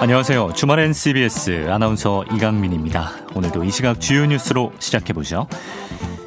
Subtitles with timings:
[0.00, 0.52] 안녕하세요.
[0.54, 3.10] 주말엔 CBS 아나운서 이강민입니다.
[3.34, 5.46] 오늘도 이 시각 주요 뉴스로 시작해보죠.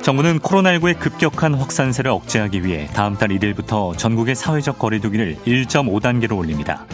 [0.02, 6.86] 정부는 코로나19의 급격한 확산세를 억제하기 위해 다음 달 1일부터 전국의 사회적 거리두기를 1.5단계로 올립니다.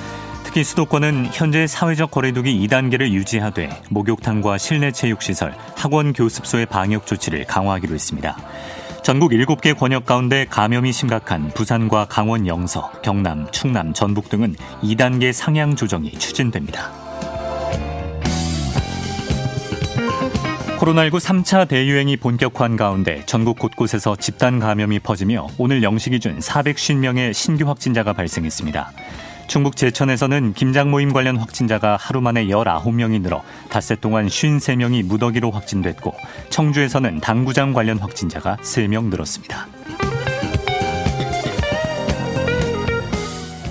[0.44, 7.94] 특히 수도권은 현재 사회적 거리두기 2단계를 유지하되 목욕탕과 실내 체육시설, 학원 교습소의 방역 조치를 강화하기로
[7.94, 8.38] 했습니다.
[9.04, 15.78] 전국 7개 권역 가운데 감염이 심각한 부산과 강원 영서, 경남, 충남, 전북 등은 2단계 상향
[15.78, 17.07] 조정이 추진됩니다.
[20.88, 27.68] 코로나19 3차 대유행이 본격화한 가운데 전국 곳곳에서 집단 감염이 퍼지며 오늘 0시 기준 450명의 신규
[27.68, 28.94] 확진자가 발생했습니다.
[29.48, 36.14] 충북 제천에서는 김장 모임 관련 확진자가 하루 만에 19명이 늘어 닷새 동안 53명이 무더기로 확진됐고
[36.52, 39.68] 청주에서는 당구장 관련 확진자가 3명 늘었습니다.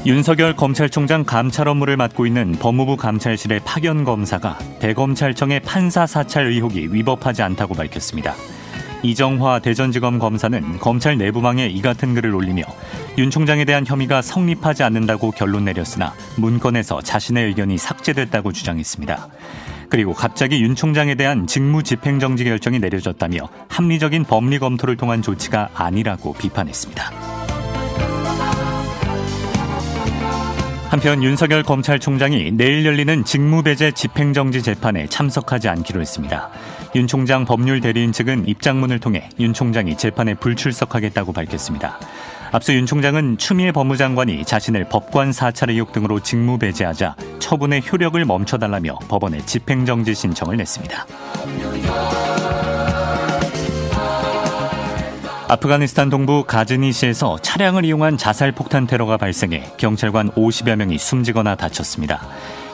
[0.07, 7.43] 윤석열 검찰총장 감찰 업무를 맡고 있는 법무부 감찰실의 파견 검사가 대검찰청의 판사 사찰 의혹이 위법하지
[7.43, 8.37] 않다고 밝혔습니다.
[9.03, 12.63] 이정화 대전지검 검사는 검찰 내부망에 이 같은 글을 올리며
[13.19, 19.27] 윤 총장에 대한 혐의가 성립하지 않는다고 결론 내렸으나 문건에서 자신의 의견이 삭제됐다고 주장했습니다.
[19.89, 26.33] 그리고 갑자기 윤 총장에 대한 직무 집행정지 결정이 내려졌다며 합리적인 법리 검토를 통한 조치가 아니라고
[26.35, 27.36] 비판했습니다.
[30.97, 36.49] 한편 윤석열 검찰총장이 내일 열리는 직무배제 집행정지 재판에 참석하지 않기로 했습니다.
[36.95, 42.01] 윤 총장 법률 대리인 측은 입장문을 통해 윤 총장이 재판에 불출석하겠다고 밝혔습니다.
[42.51, 48.99] 앞서 윤 총장은 추미애 법무장관이 자신을 법관 사찰 의혹 등으로 직무 배제하자 처분의 효력을 멈춰달라며
[49.07, 51.07] 법원에 집행정지 신청을 냈습니다.
[55.49, 62.27] 아프가니스탄 동부 가즈니시에서 차량을 이용한 자살 폭탄 테러가 발생해 경찰관 50여 명이 숨지거나 다쳤습니다.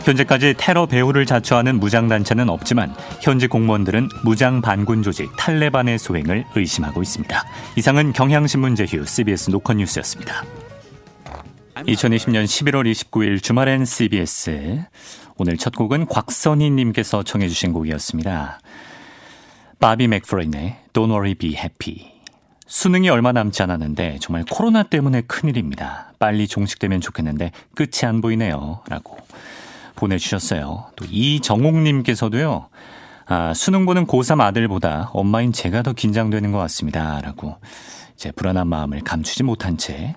[0.05, 7.45] 현재까지 테러 배후를 자처하는 무장단체는 없지만 현지 공무원들은 무장 반군 조직 탈레반의 소행을 의심하고 있습니다.
[7.77, 10.43] 이상은 경향신문 제휴 CBS 노컷뉴스였습니다.
[11.77, 14.83] 2020년 11월 29일 주말엔 CBS
[15.37, 18.61] 오늘 첫 곡은 곽선희님께서 청해 주신 곡이었습니다.
[19.79, 22.12] 바비 맥프로인의 Don't Worry Be Happy
[22.73, 26.15] 수능이 얼마 남지 않았는데 정말 코로나 때문에 큰일입니다.
[26.19, 28.81] 빨리 종식되면 좋겠는데 끝이 안 보이네요.
[28.89, 29.19] 라고
[29.95, 30.87] 보내주셨어요.
[30.97, 32.71] 또 이정옥님께서도요.
[33.27, 37.21] 아, 수능 보는 고3 아들보다 엄마인 제가 더 긴장되는 것 같습니다.
[37.21, 37.59] 라고
[38.15, 40.15] 이제 불안한 마음을 감추지 못한 채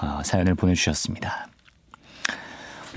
[0.00, 1.48] 어, 사연을 보내주셨습니다.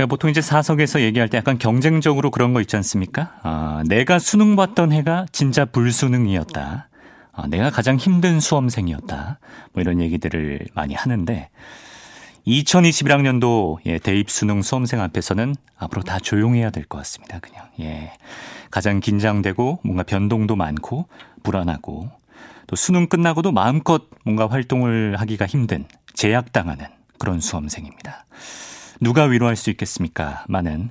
[0.07, 3.33] 보통 이제 사석에서 얘기할 때 약간 경쟁적으로 그런 거 있지 않습니까?
[3.43, 6.87] 아, 내가 수능 봤던 해가 진짜 불수능이었다.
[7.33, 9.39] 아, 내가 가장 힘든 수험생이었다.
[9.73, 11.49] 뭐 이런 얘기들을 많이 하는데
[12.47, 17.39] 2021학년도 예, 대입 수능 수험생 앞에서는 앞으로 다 조용해야 될 것 같습니다.
[17.39, 18.13] 그냥 예.
[18.71, 21.07] 가장 긴장되고 뭔가 변동도 많고
[21.43, 22.09] 불안하고
[22.67, 26.85] 또 수능 끝나고도 마음껏 뭔가 활동을 하기가 힘든 제약당하는
[27.19, 28.25] 그런 수험생입니다.
[28.99, 30.45] 누가 위로할 수 있겠습니까?
[30.47, 30.89] 많은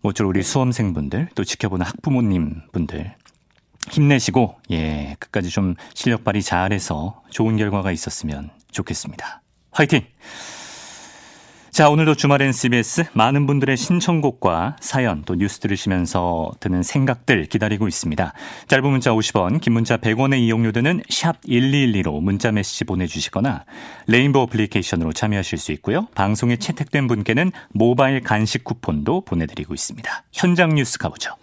[0.00, 3.14] 모쪼록 우리 수험생분들 또 지켜보는 학부모님 분들
[3.90, 9.42] 힘내시고 예 끝까지 좀 실력 발휘 잘해서 좋은 결과가 있었으면 좋겠습니다.
[9.70, 10.02] 화이팅!
[11.76, 18.32] 자, 오늘도 주말엔 CBS 많은 분들의 신청곡과 사연 또 뉴스 들으시면서 드는 생각들 기다리고 있습니다.
[18.68, 23.66] 짧은 문자 50원, 긴 문자 100원의 이용료 드는 샵 1212로 문자 메시지 보내주시거나
[24.06, 26.06] 레인보우 어플리케이션으로 참여하실 수 있고요.
[26.14, 30.24] 방송에 채택된 분께는 모바일 간식 쿠폰도 보내드리고 있습니다.
[30.32, 31.34] 현장 뉴스 가보죠.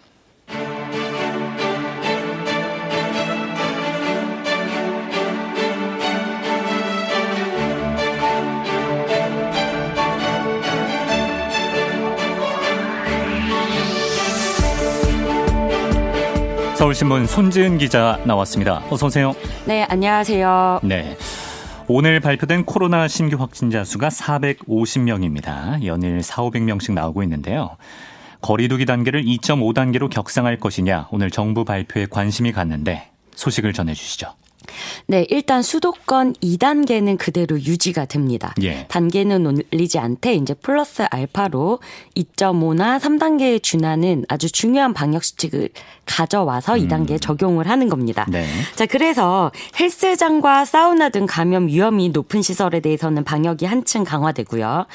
[16.84, 18.84] 서울신문 손지은 기자 나왔습니다.
[18.90, 19.34] 어서 오세요.
[19.66, 20.82] 네, 안녕하세요.
[20.84, 21.16] 네.
[21.88, 25.86] 오늘 발표된 코로나 신규 확진자 수가 450명입니다.
[25.86, 27.78] 연일 4, 500명씩 나오고 있는데요.
[28.42, 34.34] 거리두기 단계를 2.5단계로 격상할 것이냐 오늘 정부 발표에 관심이 갔는데 소식을 전해 주시죠.
[35.08, 38.54] 네, 일단 수도권 2단계는 그대로 유지가 됩니다.
[38.64, 38.86] 예.
[38.88, 41.80] 단계는 올리지 않되 이제 플러스 알파로
[42.16, 45.70] 2.5나 3단계에 준하는 아주 중요한 방역 수칙을
[46.06, 46.88] 가져와서 음.
[46.88, 48.26] 2단계에 적용을 하는 겁니다.
[48.30, 48.46] 네.
[48.76, 54.86] 자, 그래서 헬스장과 사우나 등 감염 위험이 높은 시설에 대해서는 방역이 한층 강화되고요.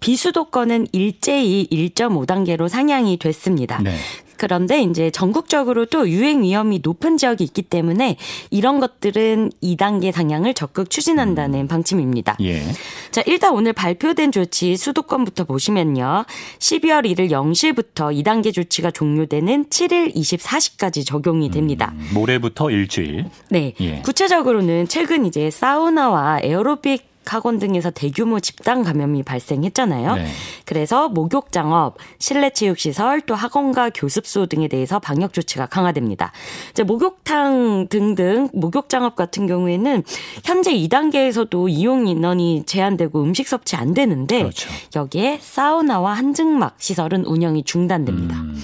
[0.00, 3.80] 비수도권은 일제히 1.5단계로 상향이 됐습니다.
[3.82, 3.94] 네.
[4.38, 8.16] 그런데 이제 전국적으로 또 유행 위험이 높은 지역이 있기 때문에
[8.50, 11.68] 이런 것들은 2단계 상향을 적극 추진한다는 음.
[11.68, 12.36] 방침입니다.
[12.40, 12.62] 예.
[13.10, 16.24] 자, 일단 오늘 발표된 조치 수도권부터 보시면요.
[16.60, 21.92] 12월 1일 0시부터 2단계 조치가 종료되는 7일 24시까지 적용이 됩니다.
[21.94, 23.26] 음, 모레부터 일주일.
[23.50, 23.74] 네.
[23.80, 24.00] 예.
[24.02, 30.14] 구체적으로는 최근 이제 사우나와 에어로빅 학원 등에서 대규모 집단 감염이 발생했잖아요.
[30.16, 30.26] 네.
[30.64, 36.32] 그래서 목욕 장업, 실내 체육 시설, 또 학원과 교습소 등에 대해서 방역 조치가 강화됩니다.
[36.70, 40.02] 이제 목욕탕 등등 목욕 장업 같은 경우에는
[40.44, 44.70] 현재 2단계에서도 이용 인원이 제한되고 음식 섭취 안 되는데 그렇죠.
[44.96, 48.36] 여기에 사우나와 한증막 시설은 운영이 중단됩니다.
[48.36, 48.62] 음.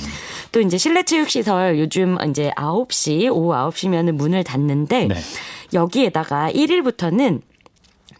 [0.53, 5.15] 또 이제 실내 체육 시설 요즘 이제 9시 오후 9시면은 문을 닫는데 네.
[5.73, 7.41] 여기에다가 1일부터는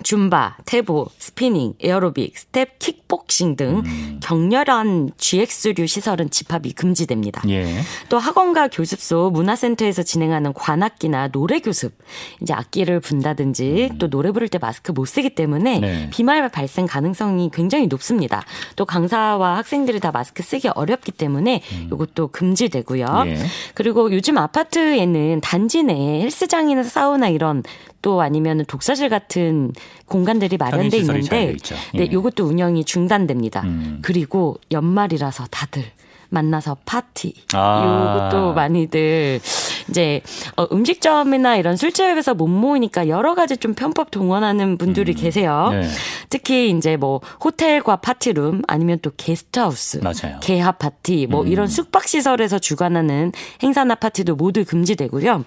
[0.05, 4.21] 줌바, 태보, 스피닝, 에어로빅, 스텝, 킥복싱 등 음.
[4.23, 7.43] 격렬한 GX류 시설은 집합이 금지됩니다.
[7.49, 7.67] 예.
[8.11, 11.97] 또 학원과 교습소, 문화센터에서 진행하는 관악기나 노래 교습,
[12.43, 13.99] 이제 악기를 분다든지 음.
[13.99, 16.11] 또 노래 부를 때 마스크 못 쓰기 때문에 네.
[16.13, 18.45] 비말 발생 가능성이 굉장히 높습니다.
[18.77, 21.91] 또 강사와 학생들이 다 마스크 쓰기 어렵기 때문에 음.
[21.93, 23.23] 이것도 금지되고요.
[23.27, 23.39] 예.
[23.73, 27.63] 그리고 요즘 아파트에는 단지 내에 헬스장이나 사우나 이런
[28.05, 29.73] 또 아니면 독서실 같은
[30.05, 31.57] 공간들이 마련돼 있는데
[31.95, 32.13] 네, 예.
[32.13, 33.63] 요것도 운영이 중단됩니다.
[33.63, 34.01] 음.
[34.03, 35.85] 그리고 연말이라서 다들
[36.29, 37.33] 만나서 파티.
[37.55, 38.29] 아.
[38.29, 39.41] 요것도 많이들
[39.89, 40.21] 이제
[40.57, 45.17] 어, 음식점이나 이런 술집에서 못 모이니까 여러 가지 좀 편법 동원하는 분들이 음.
[45.17, 45.71] 계세요.
[45.73, 45.89] 네.
[46.31, 50.39] 특히 이제 뭐 호텔과 파티룸 아니면 또 게스트하우스, 맞아요.
[50.41, 51.49] 개합 파티 뭐 음.
[51.49, 53.33] 이런 숙박 시설에서 주관하는
[53.63, 55.45] 행사나 파티도 모두 금지되고요.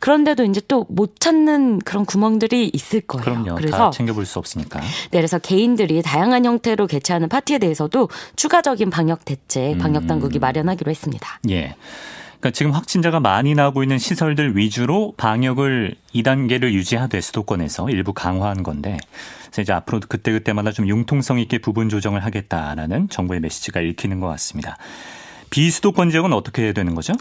[0.00, 3.24] 그런데도 이제 또 못 찾는 그런 구멍들이 있을 거예요.
[3.24, 3.54] 그럼요.
[3.56, 4.80] 그래서 챙겨볼 수 없으니까.
[4.80, 10.40] 네, 그래서 개인들이 다양한 형태로 개최하는 파티에 대해서도 추가적인 방역 대책, 방역 당국이 음.
[10.40, 11.40] 마련하기로 했습니다.
[11.50, 11.76] 예.
[12.40, 18.96] 그러니까 지금 확진자가 많이 나오고 있는 시설들 위주로 방역을 2단계를 유지하되 수도권에서 일부 강화한 건데
[19.46, 24.76] 그래서 이제 앞으로 그때그때마다 좀 융통성 있게 부분 조정을 하겠다라는 정부의 메시지가 읽히는 것 같습니다.
[25.50, 27.12] 비수도권 지역은 어떻게 해야 되는 거죠?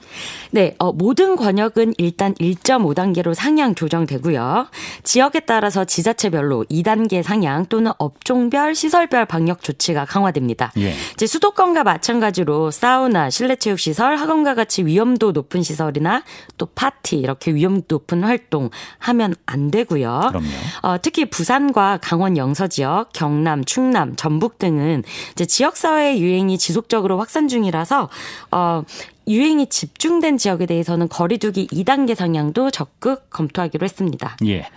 [0.51, 4.67] 네, 어, 모든 권역은 일단 1.5단계로 상향 조정되고요.
[5.03, 10.71] 지역에 따라서 지자체별로 2단계 상향 또는 업종별 시설별 방역 조치가 강화됩니다.
[10.77, 10.93] 예.
[11.13, 16.23] 이제 수도권과 마찬가지로 사우나, 실내 체육 시설, 학원과 같이 위험도 높은 시설이나
[16.57, 18.69] 또 파티 이렇게 위험 높은 활동
[18.99, 20.21] 하면 안 되고요.
[20.29, 20.47] 그럼요.
[20.83, 27.19] 어, 특히 부산과 강원 영서 지역, 경남, 충남, 전북 등은 이제 지역 사회 유행이 지속적으로
[27.19, 28.09] 확산 중이라서
[28.51, 28.83] 어,
[29.27, 34.37] 유행이 집중된 지역에 대해서는 거리두기 2단계 상향도 적극 검토하기로 했습니다.
[34.45, 34.67] 예.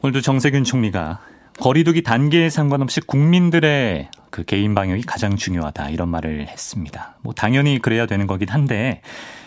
[0.00, 1.20] 오늘도 정세균 총리가
[1.60, 7.16] 거리두기 단계에 상관없이 국민들의 그 개인 방역이 가장 중요하다 이런 말을 했습니다.
[7.22, 9.02] 뭐 당연히 그래야 되는 거긴 한데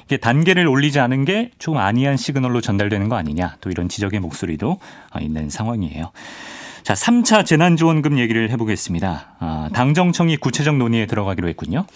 [0.06, 4.80] 이게 단계를 올리지 않은 게 조금 아니한 시그널로 전달되는 거 아니냐 또 이런 지적의 목소리도
[5.20, 6.12] 있는 상황이에요.
[6.86, 9.38] 자, 3차 재난지원금 얘기를 해보겠습니다.
[9.40, 11.88] 아, 당정청이 구체적 논의에 들어가기로 했군요.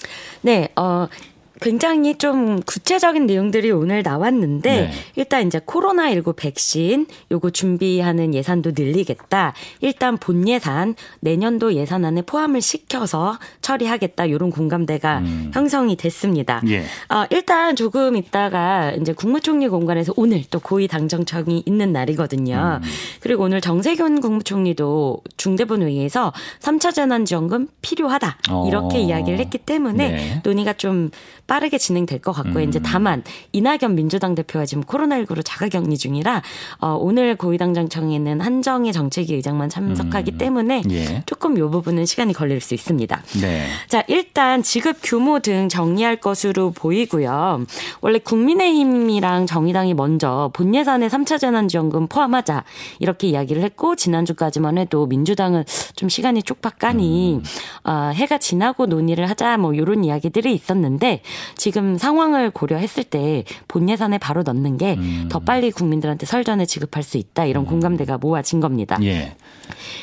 [0.42, 1.08] 네, 어,
[1.62, 4.92] 굉장히 좀 구체적인 내용들이 오늘 나왔는데 네.
[5.16, 9.54] 일단 이제 코로나 19 백신 요거 준비하는 예산도 늘리겠다.
[9.82, 14.30] 일단 본 예산 내년도 예산안에 포함을 시켜서 처리하겠다.
[14.30, 15.52] 요런 공감대가 음.
[15.54, 16.62] 형성이 됐습니다.
[16.68, 16.80] 예.
[17.10, 22.80] 어, 일단 조금 있다가 이제 국무총리 공간에서 오늘 또 고위 당정청이 있는 날이거든요.
[22.82, 22.88] 음.
[23.20, 28.38] 그리고 오늘 정세균 국무총리도 중대본 회의에서 3차 재난지원금 필요하다.
[28.68, 29.02] 이렇게 어.
[29.02, 30.42] 이야기를 했기 때문에 네.
[30.44, 31.10] 논의가 좀
[31.50, 32.64] 빠르게 진행될 것 같고요.
[32.64, 32.70] 음.
[32.70, 36.44] 이제 다만 이낙연 민주당 대표가 지금 코로나19로 자가격리 중이라
[36.80, 40.38] 어, 오늘 고위당정청에는 한정희 정책위 의장만 참석하기 음.
[40.38, 41.24] 때문에 예.
[41.26, 43.24] 조금 요 부분은 시간이 걸릴 수 있습니다.
[43.42, 43.66] 네.
[43.88, 47.66] 자 일단 지급 규모 등 정리할 것으로 보이고요.
[48.02, 52.64] 원래 국민의힘이랑 정의당이 먼저 본 예산에 3차 재난지원금 포함하자
[53.00, 55.64] 이렇게 이야기를 했고 지난주까지만 해도 민주당은
[55.96, 57.44] 좀 시간이 쪽박 가니 음.
[57.90, 61.24] 어, 해가 지나고 논의를 하자 뭐 이런 이야기들이 있었는데
[61.56, 65.46] 지금 상황을 고려했을 때 본 예산에 바로 넣는 게더 음.
[65.46, 67.68] 빨리 국민들한테 설전을 지급할 수 있다 이런 음.
[67.68, 68.98] 공감대가 모아진 겁니다.
[69.04, 69.36] 예.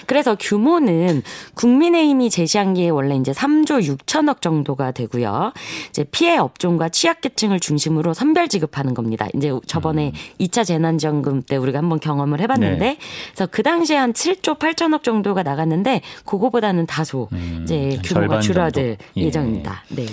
[0.06, 1.22] 그래서 규모는
[1.54, 5.52] 국민의힘이 제시한 게 원래 이제 3조 6천억 정도가 되고요.
[5.90, 9.26] 이제 피해 업종과 취약계층을 중심으로 선별 지급하는 겁니다.
[9.34, 10.44] 이제 저번에 음.
[10.46, 12.98] 2차 재난지원금 때 우리가 한번 경험을 해봤는데, 네.
[13.34, 17.62] 그래서 그 당시에 한 7조 8천억 정도가 나갔는데, 그거보다는 다소 음.
[17.64, 19.22] 이제 규모가 줄어들 예.
[19.22, 19.82] 예정입니다.
[19.88, 20.06] 네.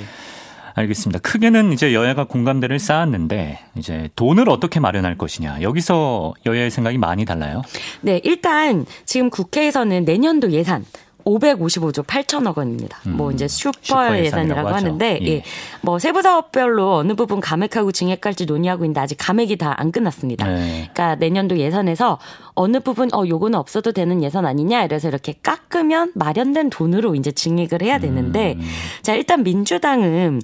[0.75, 1.20] 알겠습니다.
[1.20, 7.62] 크게는 이제 여야가 공감대를 쌓았는데 이제 돈을 어떻게 마련할 것이냐 여기서 여야의 생각이 많이 달라요.
[8.01, 10.86] 네, 일단 지금 국회에서는 내년도 예산
[11.25, 13.00] 555조 8천억 원입니다.
[13.03, 15.27] 뭐 음, 뭐 이제 슈퍼, 슈퍼 예산이라고 하는데 예.
[15.27, 15.44] 예.
[15.82, 20.48] 뭐 세부 사업별로 어느 부분 감액하고 증액할지 논의하고 있는데 아직 감액이 다 안 끝났습니다.
[20.48, 20.89] 네.
[20.94, 22.20] 그러니까 내년도 예산에서
[22.55, 27.81] 어느 부분 어 요거는 없어도 되는 예산 아니냐 이래서 이렇게 깎으면 마련된 돈으로 이제 증액을
[27.81, 28.62] 해야 되는데 음.
[29.01, 30.41] 자 일단 민주당은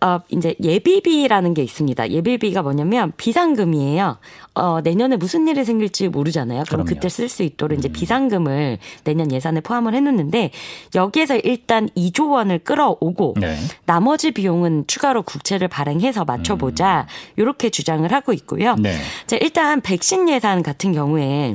[0.00, 2.10] 어 이제 예비비라는 게 있습니다.
[2.10, 4.18] 예비비가 뭐냐면 비상금이에요.
[4.54, 6.64] 어 내년에 무슨 일이 생길지 모르잖아요.
[6.68, 6.86] 그럼 그럼요.
[6.86, 7.92] 그때 쓸 수 있도록 이제 음.
[7.92, 10.50] 비상금을 내년 예산에 포함을 해놓는데
[10.94, 13.56] 여기에서 일단 2조 원을 끌어오고 네.
[13.84, 17.40] 나머지 비용은 추가로 국채를 발행해서 맞춰보자 음.
[17.40, 18.74] 이렇게 주장을 하고 있고요.
[18.76, 18.94] 네.
[19.26, 21.45] 자 일단 백신 예산 같은 경우에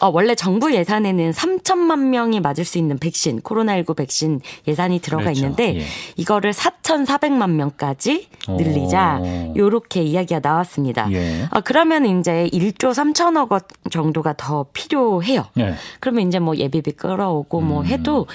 [0.00, 5.40] 어, 원래 정부 예산에는 3천만 명이 맞을 수 있는 백신, 코로나19 백신 예산이 들어가 그렇죠.
[5.40, 5.84] 있는데 예.
[6.16, 9.54] 이거를 4,400만 명까지 늘리자 오.
[9.56, 11.10] 요렇게 이야기가 나왔습니다.
[11.12, 11.44] 예.
[11.50, 15.46] 어, 그러면 이제 1조 3천억 원 정도가 더 필요해요.
[15.58, 15.74] 예.
[16.00, 17.70] 그러면 이제 뭐 예비비 끌어오고 뭐 음.
[17.70, 18.26] 뭐 해도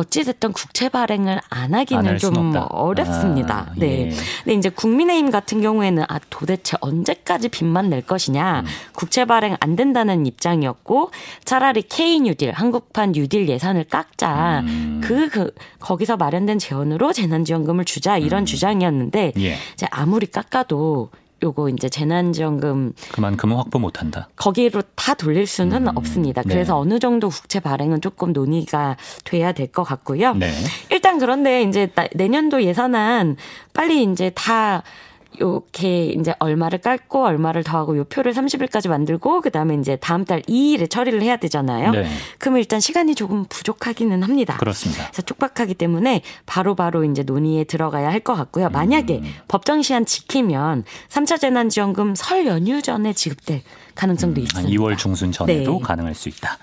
[0.00, 3.68] 어찌됐든 국채 발행을 안 하기는 안 좀 어렵습니다.
[3.70, 4.10] 아, 네.
[4.10, 4.16] 예.
[4.44, 8.60] 근데 이제 국민의힘 같은 경우에는 아 도대체 언제까지 빚만 낼 것이냐.
[8.60, 8.66] 음.
[8.92, 11.10] 국채 발행 안 된다는 입장이었고
[11.44, 14.60] 차라리 K 뉴딜 한국판 뉴딜 예산을 깎자.
[14.60, 15.00] 음.
[15.02, 18.46] 그, 그 거기서 마련된 재원으로 재난지원금을 주자 이런 음.
[18.46, 19.56] 주장이었는데 예.
[19.74, 21.10] 이제 아무리 깎아도
[21.42, 24.28] 요거 이제 재난지원금 그만큼은 확보 못한다.
[24.36, 26.42] 거기로 다 돌릴 수는 음, 없습니다.
[26.42, 26.48] 네.
[26.48, 26.80] 그래서 네.
[26.80, 30.34] 어느 정도 국채 발행은 조금 논의가 돼야 될 것 같고요.
[30.34, 30.50] 네.
[30.90, 33.36] 일단 그런데 이제 내년도 예산안
[33.72, 34.82] 빨리 이제 다
[35.40, 40.88] 요렇게 이제 얼마를 깔고 얼마를 더하고 요 표를 30일까지 만들고 그다음에 이제 다음 달 2일에
[40.88, 41.90] 처리를 해야 되잖아요.
[41.90, 42.06] 네.
[42.38, 44.56] 그러면 일단 시간이 조금 부족하기는 합니다.
[44.58, 45.04] 그렇습니다.
[45.08, 48.68] 그래서 촉박하기 때문에 바로바로 바로 이제 논의에 들어가야 할 것 같고요.
[48.68, 49.34] 만약에 음.
[49.48, 53.62] 법정 시한 지키면 3차 재난 지원금 설 연휴 전에 지급될
[53.94, 54.70] 가능성도 음, 있습니다.
[54.78, 55.80] 2월 중순 전에도 네.
[55.82, 56.58] 가능할 수 있다.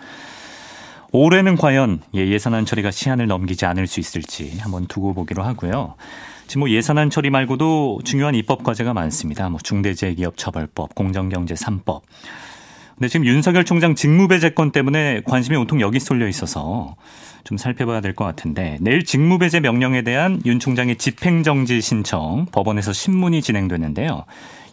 [1.12, 5.96] 올해는 과연 예, 예산안 처리가 시한을 넘기지 않을 수 있을지 한번 두고 보기로 하고요.
[6.48, 9.50] 지금 뭐 예산안 처리 말고도 중요한 입법 과제가 많습니다.
[9.50, 12.02] 뭐 중대재해기업처벌법, 공정경제 3법.
[12.96, 16.96] 근데 지금 윤석열 총장 직무배제권 때문에 관심이 온통 여기 쏠려 있어서
[17.44, 23.42] 좀 살펴봐야 될 것 같은데 내일 직무배제 명령에 대한 윤 총장의 집행정지 신청 법원에서 신문이
[23.42, 24.26] 진행되는데요.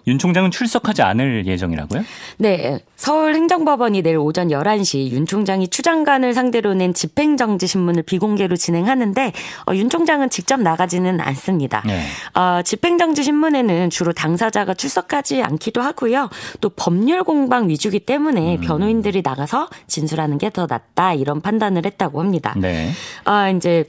[0.07, 2.03] 윤 총장은 출석하지 않을 예정이라고요?
[2.39, 2.79] 네.
[2.97, 9.33] 서울행정법원이 내일 오전 11시 윤 총장이 추장관을 상대로 낸 집행정지 신문을 비공개로 진행하는데
[9.69, 11.83] 어, 윤 총장은 직접 나가지는 않습니다.
[11.85, 12.07] 네.
[12.35, 16.31] 어, 집행정지 신문에는 주로 당사자가 출석하지 않기도 하고요.
[16.63, 18.61] 또 법률 공방 위주기 때문에 음.
[18.63, 22.55] 변호인들이 나가서 진술하는 게 더 낫다 이런 판단을 했다고 합니다.
[22.57, 22.91] 네.
[23.25, 23.85] 아, 이제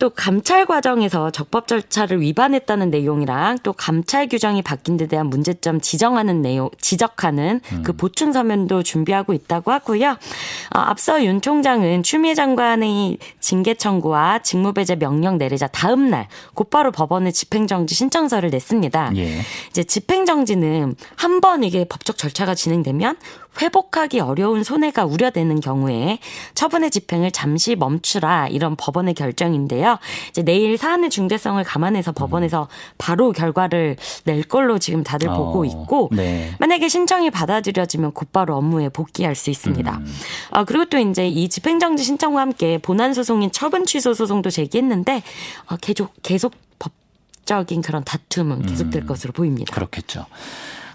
[0.00, 6.40] 또 감찰 과정에서 적법 절차를 위반했다는 내용이랑 또 감찰 규정이 바뀐 데 대한 문제점 지정하는
[6.40, 7.82] 내용, 지적하는 음.
[7.84, 10.12] 그 보충 서면도 준비하고 있다고 하고요.
[10.12, 17.30] 어, 앞서 윤 총장은 추미애 장관의 징계 청구와 직무배제 명령 내리자 다음 날 곧바로 법원에
[17.30, 19.12] 집행정지 신청서를 냈습니다.
[19.16, 19.40] 예.
[19.68, 23.16] 이제 집행정지는 한 번 이게 법적 절차가 진행되면
[23.60, 26.18] 회복하기 어려운 손해가 우려되는 경우에
[26.54, 29.98] 처분의 집행을 잠시 멈추라 이런 법원의 결정인데요.
[30.30, 36.10] 이제 내일 사안의 중대성을 감안해서 법원에서 바로 결과를 낼 걸로 지금 다들 어, 보고 있고
[36.12, 36.54] 네.
[36.58, 39.96] 만약에 신청이 받아들여지면 곧바로 업무에 복귀할 수 있습니다.
[39.96, 40.06] 음.
[40.50, 45.22] 아, 그리고 또 이제 이 집행정지 신청과 함께 본안 소송인 처분 취소 소송도 제기했는데
[45.68, 49.06] 어, 계속 계속 법적인 그런 다툼은 계속될 음.
[49.06, 49.74] 것으로 보입니다.
[49.74, 50.26] 그렇겠죠.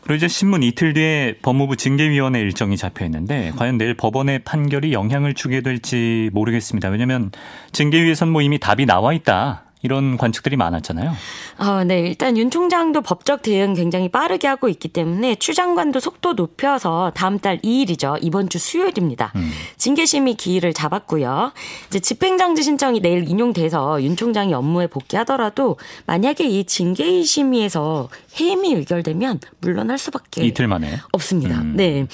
[0.05, 5.33] 그리고 이제 신문 이틀 뒤에 법무부 징계위원회 일정이 잡혀 있는데 과연 내일 법원의 판결이 영향을
[5.33, 6.89] 주게 될지 모르겠습니다.
[6.89, 7.31] 왜냐하면
[7.71, 9.64] 징계위에선 뭐 이미 답이 나와 있다.
[9.85, 11.13] 이런 관측들이 많았잖아요.
[11.57, 11.99] 어, 네.
[11.99, 17.39] 일단 윤 총장도 법적 대응 굉장히 빠르게 하고 있기 때문에 추 장관도 속도 높여서 다음
[17.39, 18.19] 달 2일이죠.
[18.21, 19.31] 이번 주 수요일입니다.
[19.35, 19.51] 음.
[19.77, 21.53] 징계심의 기일을 잡았고요.
[21.87, 29.39] 이제 집행정지 신청이 내일 인용돼서 윤 총장이 업무에 복귀하더라도 만약에 이 징계 심의에서 해임이 의결되면
[29.61, 31.61] 물러날 수밖에 이틀 만에 없습니다.
[31.61, 31.73] 음.
[31.75, 32.05] 네.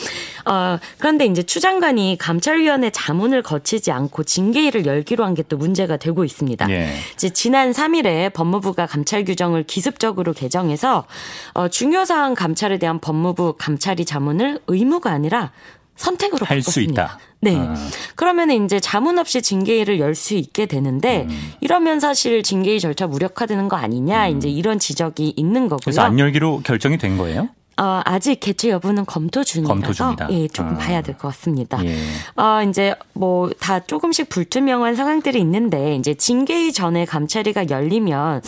[0.46, 5.98] 어, 그런데 이제 추 장관이 감찰위원회 자문을 거치지 않고 징계일을 열기로 한 게 또 문제가
[5.98, 6.70] 되고 있습니다.
[6.70, 6.94] 예.
[7.16, 11.06] 이제 지난 지난 3일에 법무부가 감찰 규정을 기습적으로 개정해서
[11.54, 15.52] 어, 중요 사항 감찰에 대한 법무부 감찰이 자문을 의무가 아니라
[15.96, 17.20] 선택으로 할 수 있다.
[17.40, 17.56] 네.
[17.56, 17.76] 아.
[18.16, 21.54] 그러면 이제 자문 없이 징계일을 열 수 있게 되는데 음.
[21.62, 24.38] 이러면 사실 징계의 절차 무력화되는 거 아니냐 음.
[24.38, 25.82] 이제 이런 지적이 있는 거고요.
[25.84, 27.50] 그래서 안 열기로 결정이 된 거예요?
[27.78, 30.28] 어, 아직 개최 여부는 검토 중이라서 검토 중이다.
[30.32, 30.78] 예, 조금 아.
[30.78, 31.84] 봐야 될 것 같습니다.
[31.86, 31.96] 예.
[32.36, 38.42] 어, 이제 뭐 다 조금씩 불투명한 상황들이 있는데 이제 징계위 전에 감찰위가 열리면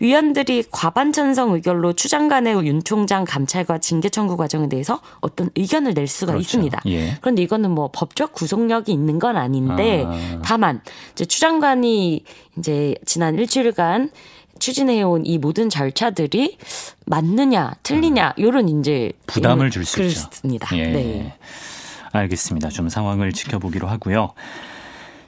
[0.00, 5.94] 위원들이 과반 찬성 의결로 추 장관의 윤 총장 감찰과 징계 청구 과정에 대해서 어떤 의견을
[5.94, 6.40] 낼 수가 그렇죠.
[6.42, 6.80] 있습니다.
[6.86, 7.16] 예.
[7.20, 10.40] 그런데 이거는 뭐 법적 구속력이 있는 건 아닌데 아.
[10.44, 10.80] 다만
[11.12, 12.24] 이제 추 장관이
[12.58, 14.10] 이제 지난 일주일간
[14.58, 16.58] 추진해온 이 모든 절차들이
[17.06, 18.42] 맞느냐, 틀리냐, 음.
[18.42, 20.76] 요런 이제 부담을 줄 수 있습니다.
[20.76, 20.86] 예.
[20.86, 21.34] 네.
[22.12, 22.68] 알겠습니다.
[22.70, 24.32] 좀 상황을 지켜보기로 하고요.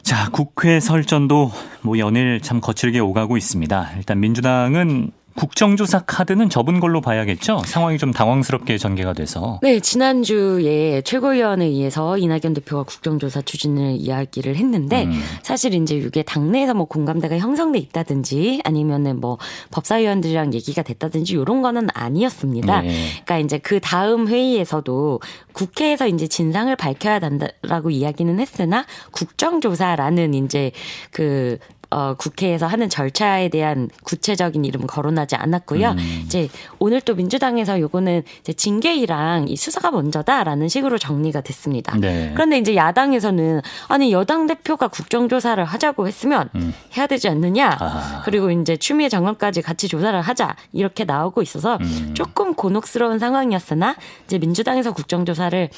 [0.03, 3.91] 자, 국회 설전도 뭐 연일 참 거칠게 오가고 있습니다.
[3.99, 7.63] 일단 민주당은 국정조사 카드는 접은 걸로 봐야겠죠?
[7.65, 9.59] 상황이 좀 당황스럽게 전개가 돼서.
[9.63, 15.23] 네, 지난주에 최고위원에 의해서 이낙연 대표가 국정조사 추진을 이야기를 했는데 음.
[15.43, 19.39] 사실 이제 이게 당내에서 뭐 공감대가 형성돼 있다든지 아니면은 뭐
[19.71, 22.83] 법사위원들이랑 얘기가 됐다든지 이런 거는 아니었습니다.
[22.83, 22.89] 네.
[23.25, 25.21] 그러니까 이제 그 다음 회의에서도
[25.53, 30.73] 국회에서 이제 진상을 밝혀야 한다라고 이야기는 했으나 국정조사라는 이제
[31.11, 31.59] 그
[31.91, 35.91] 어, 국회에서 하는 절차에 대한 구체적인 이름은 거론하지 않았고요.
[35.91, 36.23] 음.
[36.25, 41.97] 이제 오늘 또 민주당에서 요거는 이제 징계이랑 이 수사가 먼저다라는 식으로 정리가 됐습니다.
[41.99, 42.31] 네.
[42.35, 46.73] 그런데 이제 야당에서는 아니 여당 대표가 국정조사를 하자고 했으면 음.
[46.97, 47.77] 해야 되지 않느냐.
[47.81, 48.23] 아.
[48.25, 52.15] 그리고 이제 추미애 장관까지 같이 조사를 하자 이렇게 나오고 있어서 음.
[52.15, 55.69] 조금 곤혹스러운 상황이었으나 이제 민주당에서 국정조사를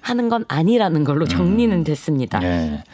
[0.00, 1.84] 하는 건 아니라는 걸로 정리는 음.
[1.84, 2.38] 됐습니다.
[2.38, 2.84] 네.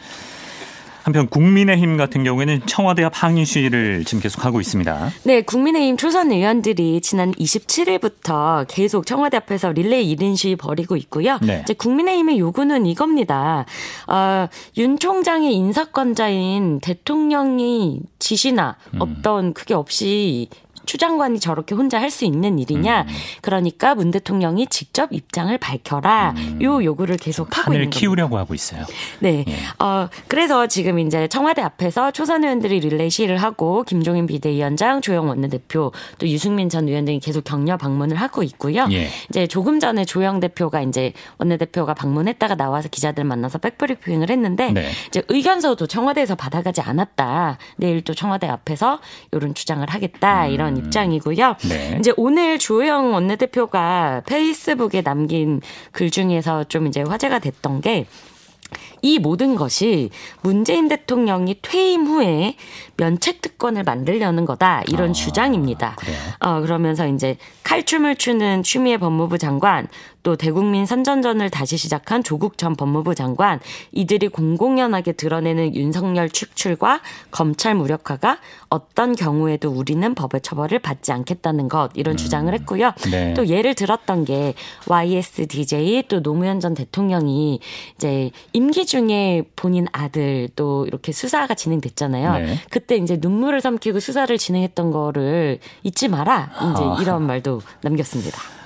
[1.05, 5.11] 한편 국민의힘 같은 경우에는 청와대 앞 항의 시위를 지금 계속하고 있습니다.
[5.21, 11.37] 네, 국민의힘 초선 의원들이 지난 27일부터 계속 청와대 앞에서 릴레이 1인 시위 벌이고 있고요.
[11.43, 11.59] 네.
[11.61, 13.67] 이제 국민의힘의 요구는 이겁니다.
[14.07, 14.47] 어,
[14.77, 18.99] 윤 총장의 인사권자인 대통령이 지시나 음.
[18.99, 20.49] 어떤 그게 없이
[20.85, 23.01] 추 장관이 저렇게 혼자 할 수 있는 일이냐.
[23.01, 23.07] 음.
[23.41, 26.33] 그러니까 문 대통령이 직접 입장을 밝혀라.
[26.37, 26.59] 음.
[26.61, 27.99] 요 요구를 계속 하고 있는 겁니다.
[27.99, 28.85] 키우려고 하고 있어요.
[29.19, 29.43] 네.
[29.47, 29.55] 예.
[29.83, 35.91] 어 그래서 지금 이제 청와대 앞에서 초선 의원들이 릴레이 시를 하고 김종인 비대위원장, 조영 원내대표,
[36.19, 38.87] 또 유승민 전 의원 등이 계속 격려 방문을 하고 있고요.
[38.91, 39.09] 예.
[39.29, 44.89] 이제 조금 전에 조영 대표가 이제 원내대표가 방문했다가 나와서 기자들 만나서 백브리핑을 했는데 네.
[45.07, 47.57] 이제 의견서도 청와대에서 받아가지 않았다.
[47.75, 48.99] 내일 또 청와대 앞에서
[49.33, 50.47] 이런 주장을 하겠다.
[50.47, 50.85] 이런 음.
[50.85, 51.55] 입장이고요.
[51.69, 51.97] 네.
[51.99, 55.61] 이제 오늘 주호영 원내대표가 페이스북에 남긴
[55.91, 60.09] 글 중에서 좀 이제 화제가 됐던 게이 모든 것이
[60.41, 62.55] 문재인 대통령이 퇴임 후에
[62.97, 65.95] 면책 특권을 만들려는 거다 이런 어, 주장입니다.
[65.97, 66.17] 그래요?
[66.39, 69.87] 어 그러면서 이제 칼춤을 추는 추미애 법무부 장관
[70.25, 73.59] 또 대국민 선전전을 다시 시작한 조국 전 법무부 장관
[73.91, 81.91] 이들이 공공연하게 드러내는 윤석열 축출과 검찰 무력화가 어떤 경우에도 우리는 법의 처벌을 받지 않겠다는 것
[81.93, 82.17] 이런 음.
[82.17, 82.93] 주장을 했고요.
[83.11, 83.35] 네.
[83.35, 84.55] 또 예를 들었던 게
[84.87, 87.59] YSDJ 또 노무현 전 대통령이
[87.95, 92.33] 이제 임기 중에 본인 아들 또 이렇게 수사가 진행됐잖아요.
[92.39, 92.59] 네.
[92.71, 96.97] 그때 이제 눈물을 삼키고 수사를 진행했던 거를 잊지 마라 이제 아.
[96.99, 98.64] 이런 말도 남겼습니다.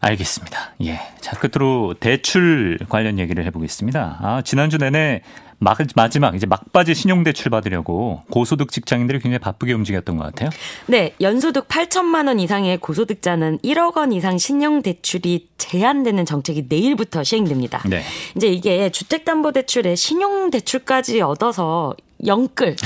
[0.00, 0.74] 알겠습니다.
[0.84, 1.00] 예.
[1.20, 4.18] 자, 끝으로 대출 관련 얘기를 해보겠습니다.
[4.22, 5.22] 아, 지난주 내내
[5.60, 10.50] 막, 마지막 이제 막바지 신용대출 받으려고 고소득 직장인들이 굉장히 바쁘게 움직였던 것 같아요.
[10.86, 17.82] 네, 연소득 8천만 원 이상의 고소득자는 1억 원 이상 신용대출이 제한되는 정책이 내일부터 시행됩니다.
[17.88, 18.02] 네.
[18.36, 21.94] 이제 이게 주택담보대출에 신용대출까지 얻어서
[22.26, 22.76] 영끌.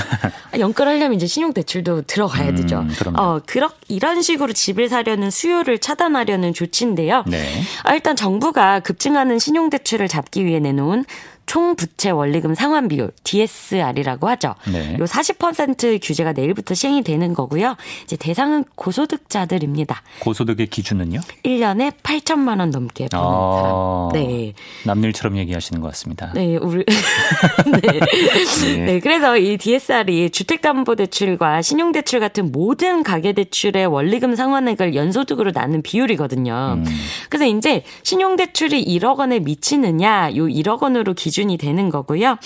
[0.59, 2.79] 영끌 하려면 이제 신용대출도 들어가야 음, 되죠.
[2.79, 7.23] 음, 어, 그렇, 이런 식으로 집을 사려는 수요를 차단하려는 조치인데요.
[7.27, 7.61] 네.
[7.83, 11.05] 아, 일단 정부가 급증하는 신용대출을 잡기 위해 내놓은
[11.45, 14.55] 총 부채 원리금 상환 비율 DSR이라고 하죠.
[14.71, 14.97] 네.
[14.99, 17.75] 요 40% 규제가 내일부터 시행이 되는 거고요.
[18.03, 20.01] 이제 대상은 고소득자들입니다.
[20.19, 21.19] 고소득의 기준은요?
[21.43, 24.23] 1년에 8천만 원 넘게 버는 아, 사람.
[24.23, 24.53] 네.
[24.85, 26.31] 남일처럼 얘기하시는 것 같습니다.
[26.33, 26.83] 네, 우리
[27.81, 27.99] 네.
[28.63, 28.85] 네.
[28.85, 28.99] 네.
[28.99, 36.75] 그래서 이 DSR이 주택담보대출과 신용대출 같은 모든 가계대출의 원리금 상환액을 연소득으로 나눈 비율이거든요.
[36.77, 36.85] 음.
[37.29, 42.37] 그래서 이제 신용대출이 1억 원에 미치느냐, 요 1억 원으로 기준 기준이 되는 거고요.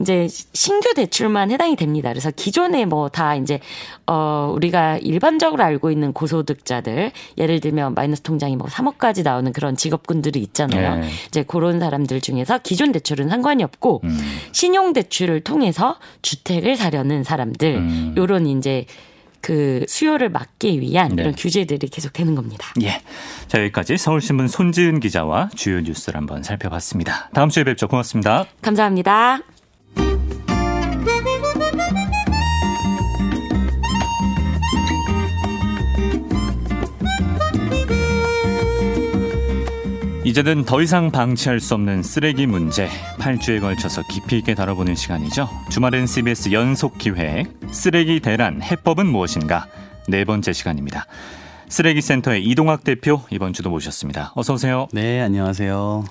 [0.00, 2.10] 이제 신규 대출만 해당이 됩니다.
[2.10, 3.58] 그래서 기존에 뭐 다 이제
[4.06, 10.38] 어 우리가 일반적으로 알고 있는 고소득자들 예를 들면 마이너스 통장이 뭐 3억까지 나오는 그런 직업군들이
[10.40, 11.00] 있잖아요.
[11.00, 11.08] 네.
[11.26, 14.18] 이제 그런 사람들 중에서 기존 대출은 상관이 없고 음.
[14.52, 18.14] 신용 대출을 통해서 주택을 사려는 사람들 음.
[18.16, 18.86] 요런 이제
[19.40, 21.22] 그 수요를 막기 위한 네.
[21.22, 22.72] 이런 규제들이 계속되는 겁니다.
[22.82, 23.00] 예.
[23.48, 27.30] 자, 여기까지 서울신문 손지은 기자와 주요 뉴스를 한번 살펴봤습니다.
[27.32, 27.88] 다음 주에 뵙죠.
[27.88, 28.44] 고맙습니다.
[28.62, 29.40] 감사합니다.
[40.30, 42.88] 이제는 더 이상 방치할 수 없는 쓰레기 문제
[43.18, 45.50] 8주에 걸쳐서 깊이 있게 다뤄보는 시간이죠.
[45.70, 49.66] 주말엔 CBS 연속 기획 쓰레기 대란 해법은 무엇인가
[50.06, 51.06] 네 번째 시간입니다.
[51.68, 54.32] 쓰레기 센터의 이동학 대표 이번 주도 모셨습니다.
[54.36, 54.86] 어서 오세요.
[54.92, 56.04] 네, 안녕하세요.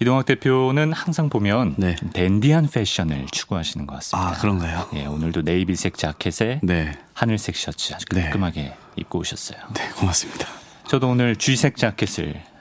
[0.00, 1.94] 이동학 대표는 항상 보면 네.
[2.14, 4.28] 댄디한 패션을 추구하시는 것 같습니다.
[4.28, 4.88] 아 그런가요?
[4.94, 6.98] 예, 오늘도 네이비색 자켓에 네.
[7.14, 8.22] 하늘색 셔츠 아주 네.
[8.22, 8.76] 깔끔하게 네.
[8.96, 9.58] 입고 오셨어요.
[9.72, 10.48] 네, 고맙습니다.
[10.88, 12.51] 저도 오늘 쥐색 자켓을 예.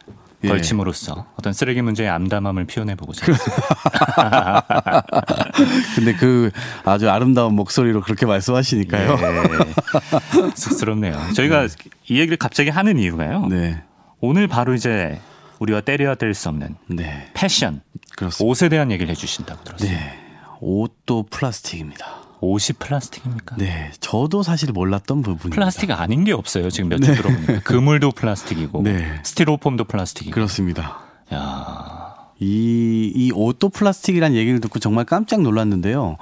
[0.48, 4.64] 걸침으로써 어떤 쓰레기 문제의 암담함을 표현해 보고자 했습니다.
[5.96, 6.52] 근데 그
[6.84, 9.18] 아주 아름다운 목소리로 그렇게 말씀하시니까요.
[9.22, 10.52] 예.
[10.56, 11.34] 쑥스럽네요.
[11.36, 11.76] 저희가 네.
[12.08, 13.48] 이 얘기를 갑자기 하는 이유가요.
[13.48, 13.84] 네.
[14.20, 15.20] 오늘 바로 이제
[15.60, 17.30] 우리와 떼려야 뗄 수 없는 네.
[17.34, 17.82] 패션,
[18.16, 18.50] 그렇습니다.
[18.50, 19.90] 옷에 대한 얘기를 해주신다고 들었어요.
[19.90, 20.20] 네.
[20.60, 22.21] 옷도 플라스틱입니다.
[22.42, 23.56] 옷이 플라스틱입니까?
[23.58, 25.56] 네, 저도 사실 몰랐던 부분입니다.
[25.56, 26.70] 플라스틱 아닌 게 없어요.
[26.70, 27.16] 지금 몇주 네.
[27.16, 29.20] 들어보니까 그물도 플라스틱이고, 네.
[29.24, 30.34] 스티로폼도 플라스틱이고.
[30.34, 31.00] 그렇습니다.
[31.34, 32.16] 야.
[32.40, 36.18] 이, 이 옷도 플라스틱이라는 얘기를 듣고 정말 깜짝 놀랐는데요.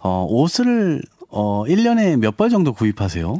[0.00, 3.36] 어, 옷을, 어, 1년에 몇 벌 정도 구입하세요?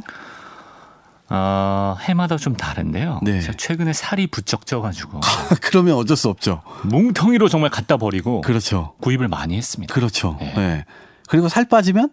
[1.31, 3.19] 어, 해마다 좀 다른데요.
[3.23, 3.41] 네.
[3.41, 5.19] 최근에 살이 부쩍 쪄가지고.
[5.61, 6.61] 그러면 어쩔 수 없죠.
[6.85, 8.41] 뭉텅이로 정말 갖다 버리고.
[8.41, 8.93] 그렇죠.
[9.01, 9.93] 구입을 많이 했습니다.
[9.93, 10.37] 그렇죠.
[10.39, 10.53] 네.
[10.55, 10.85] 네.
[11.29, 12.09] 그리고 살 빠지면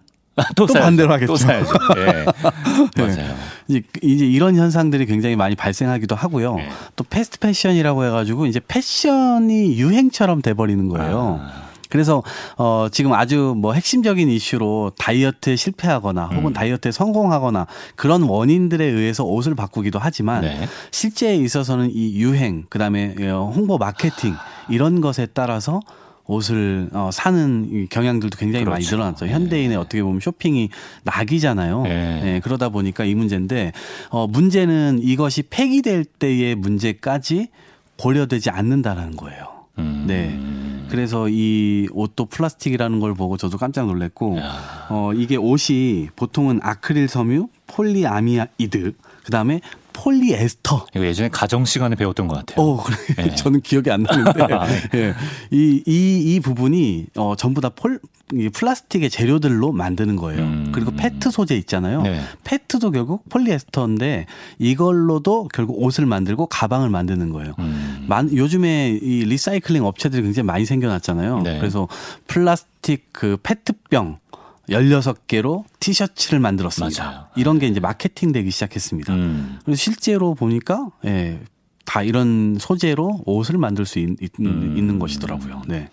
[0.55, 1.33] 또, 또 반대로 하겠죠.
[1.33, 1.72] 또 사야죠.
[1.96, 2.24] 네.
[2.96, 3.35] 맞아요.
[3.68, 6.57] 이제, 이제 이런 현상들이 굉장히 많이 발생하기도 하고요.
[6.57, 6.68] 네.
[6.94, 11.40] 또 패스트 패션이라고 해가지고 이제 패션이 유행처럼 돼버리는 거예요.
[11.42, 11.66] 아.
[11.88, 12.22] 그래서
[12.59, 16.52] 어 지금 아주 뭐 핵심적인 이슈로 다이어트에 실패하거나 혹은 음.
[16.52, 20.68] 다이어트에 성공하거나 그런 원인들에 의해서 옷을 바꾸기도 하지만 네.
[20.90, 24.35] 실제에 있어서는 이 유행 그다음에 어, 홍보 마케팅
[24.68, 25.81] 이런 것에 따라서
[26.26, 28.74] 옷을 어, 사는 경향들도 굉장히 그렇죠.
[28.74, 29.26] 많이 늘어났죠.
[29.26, 29.76] 현대인의 네.
[29.76, 30.70] 어떻게 보면 쇼핑이
[31.04, 31.82] 낙이잖아요.
[31.82, 32.20] 네.
[32.22, 32.40] 네.
[32.40, 33.72] 그러다 보니까 이 문제인데
[34.10, 37.48] 어, 문제는 이것이 폐기될 때의 문제까지
[37.98, 39.66] 고려되지 않는다라는 거예요.
[39.78, 40.04] 음.
[40.06, 40.38] 네.
[40.88, 44.86] 그래서 이 옷도 플라스틱이라는 걸 보고 저도 깜짝 놀랐고, 야.
[44.88, 48.92] 어, 이게 옷이 보통은 아크릴 섬유, 폴리아미이드,
[49.24, 49.60] 그 다음에
[49.96, 50.87] 폴리에스터.
[50.94, 52.64] 이거 예전에 가정 시간에 배웠던 것 같아요.
[52.64, 52.96] 어, 그래.
[53.16, 53.35] 네.
[53.35, 54.42] 저는 기억이 안 나는데.
[54.54, 54.98] 아, 네.
[54.98, 55.14] 예.
[55.50, 57.98] 이, 이, 이 부분이 어, 전부 다 폴,
[58.35, 60.42] 이 플라스틱의 재료들로 만드는 거예요.
[60.42, 60.72] 음.
[60.72, 62.02] 그리고 페트 소재 있잖아요.
[62.02, 62.20] 네.
[62.44, 64.26] 페트도 결국 폴리에스터인데
[64.59, 67.54] 이걸로도 결국 옷을 만들고 가방을 만드는 거예요.
[67.59, 68.04] 음.
[68.09, 71.40] 만, 요즘에 이 리사이클링 업체들이 굉장히 많이 생겨났잖아요.
[71.42, 71.59] 네.
[71.59, 71.88] 그래서
[72.26, 74.18] 플라스틱 그 페트병
[74.68, 77.05] 16개로 티셔츠를 만들었습니다.
[77.05, 77.26] 맞아요.
[77.37, 79.14] 이런 게 이제 마케팅 되기 시작했습니다.
[79.14, 79.59] 음.
[79.64, 81.40] 그래서 실제로 보니까 예,
[81.85, 84.09] 다 이런 소재로 옷을 만들 수 있,
[84.40, 84.74] 음.
[84.76, 85.62] 있는 것이더라고요.
[85.66, 85.88] 네.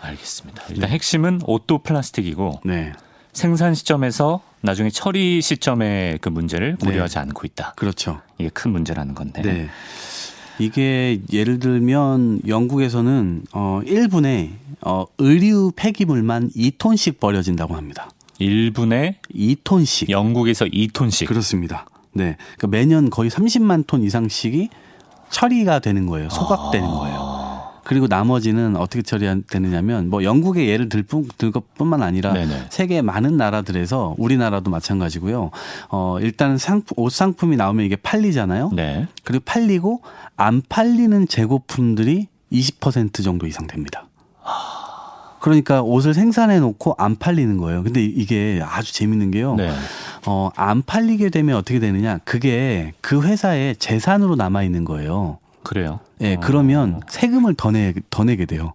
[0.00, 0.64] 알겠습니다.
[0.70, 0.94] 일단 네.
[0.94, 2.92] 핵심은 옷도 플라스틱이고 네.
[3.32, 7.20] 생산 시점에서 나중에 처리 시점의 그 문제를 고려하지 네.
[7.20, 7.74] 않고 있다.
[7.76, 8.20] 그렇죠.
[8.38, 9.42] 이게 큰 문제라는 건데.
[10.62, 10.66] 네.
[10.66, 14.50] 이게 예를 들면 영국에서는 어 1분에
[14.82, 18.10] 어 의류 폐기물만 2톤씩 버려진다고 합니다.
[18.40, 20.10] 1분에 2톤씩.
[20.10, 21.26] 영국에서 2톤씩.
[21.26, 21.86] 그렇습니다.
[22.12, 22.36] 네.
[22.56, 24.68] 그러니까 매년 거의 30만 톤 이상씩이
[25.30, 26.28] 처리가 되는 거예요.
[26.28, 26.92] 소각되는 아.
[26.92, 27.51] 거예요.
[27.92, 32.68] 그리고 나머지는 어떻게 처리되느냐면 뭐 영국의 예를 들, 뿐, 들 것뿐만 아니라 네네.
[32.70, 35.50] 세계 많은 나라들에서 우리나라도 마찬가지고요.
[35.90, 38.70] 어 일단 상품 옷 상품이 나오면 이게 팔리잖아요.
[38.72, 39.08] 네.
[39.24, 40.00] 그리고 팔리고
[40.38, 44.06] 안 팔리는 재고품들이 20% 정도 이상 됩니다.
[45.40, 47.82] 그러니까 옷을 생산해 놓고 안 팔리는 거예요.
[47.82, 49.56] 근데 이게 아주 재밌는 게요.
[49.56, 49.70] 네.
[50.24, 52.20] 어, 안 팔리게 되면 어떻게 되느냐.
[52.24, 55.40] 그게 그 회사의 재산으로 남아 있는 거예요.
[55.62, 56.00] 그래요?
[56.20, 58.74] 예, 네, 그러면 세금을 더, 내, 더 내게 돼요.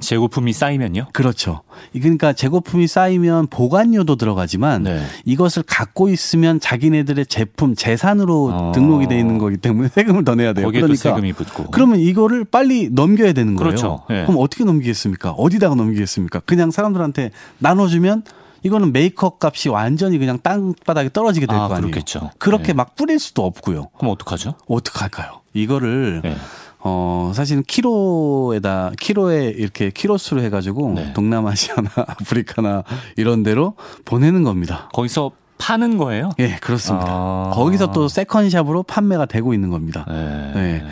[0.00, 1.06] 재고품이 쌓이면요?
[1.12, 1.62] 그렇죠.
[1.92, 5.02] 그러니까 재고품이 쌓이면 보관료도 들어가지만 네.
[5.24, 8.72] 이것을 갖고 있으면 자기네들의 제품 재산으로 어.
[8.74, 10.70] 등록이 돼 있는 거기 때문에 세금을 더 내야 돼요.
[10.70, 11.70] 그러니까 세금이 붙고.
[11.70, 13.68] 그러면 이거를 빨리 넘겨야 되는 거예요.
[13.68, 14.04] 그렇죠.
[14.08, 14.24] 네.
[14.26, 15.30] 그럼 어떻게 넘기겠습니까?
[15.32, 16.40] 어디다가 넘기겠습니까?
[16.40, 18.22] 그냥 사람들한테 나눠주면
[18.66, 21.82] 이거는 메이크업 값이 완전히 그냥 땅바닥에 떨어지게 될거 아, 아니에요.
[21.82, 22.30] 그렇겠죠.
[22.38, 22.72] 그렇게 네.
[22.72, 23.90] 막 뿌릴 수도 없고요.
[23.96, 24.54] 그럼 어떡하죠?
[24.66, 25.40] 어떡할까요?
[25.54, 26.36] 이거를 네.
[26.80, 31.12] 어, 사실은 키로에다, 키로에 이렇게 키로수로 해가지고 네.
[31.12, 32.82] 동남아시아나 아프리카나
[33.16, 33.74] 이런 데로
[34.04, 34.88] 보내는 겁니다.
[34.92, 36.30] 거기서 파는 거예요?
[36.40, 37.06] 예, 그렇습니다.
[37.08, 37.50] 아.
[37.54, 40.04] 거기서 또 세컨샵으로 판매가 되고 있는 겁니다.
[40.08, 40.52] 네.
[40.54, 40.84] 네.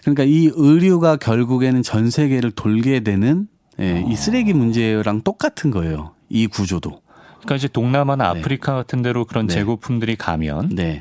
[0.00, 3.46] 그러니까 이 의류가 결국에는 전 세계를 돌게 되는
[3.80, 6.14] 예, 이 쓰레기 문제랑 똑같은 거예요.
[6.28, 7.00] 이 구조도.
[7.42, 8.40] 그러니까 이제 동남아나 네.
[8.40, 9.54] 아프리카 같은 데로 그런 네.
[9.54, 11.00] 재고품들이 가면 네.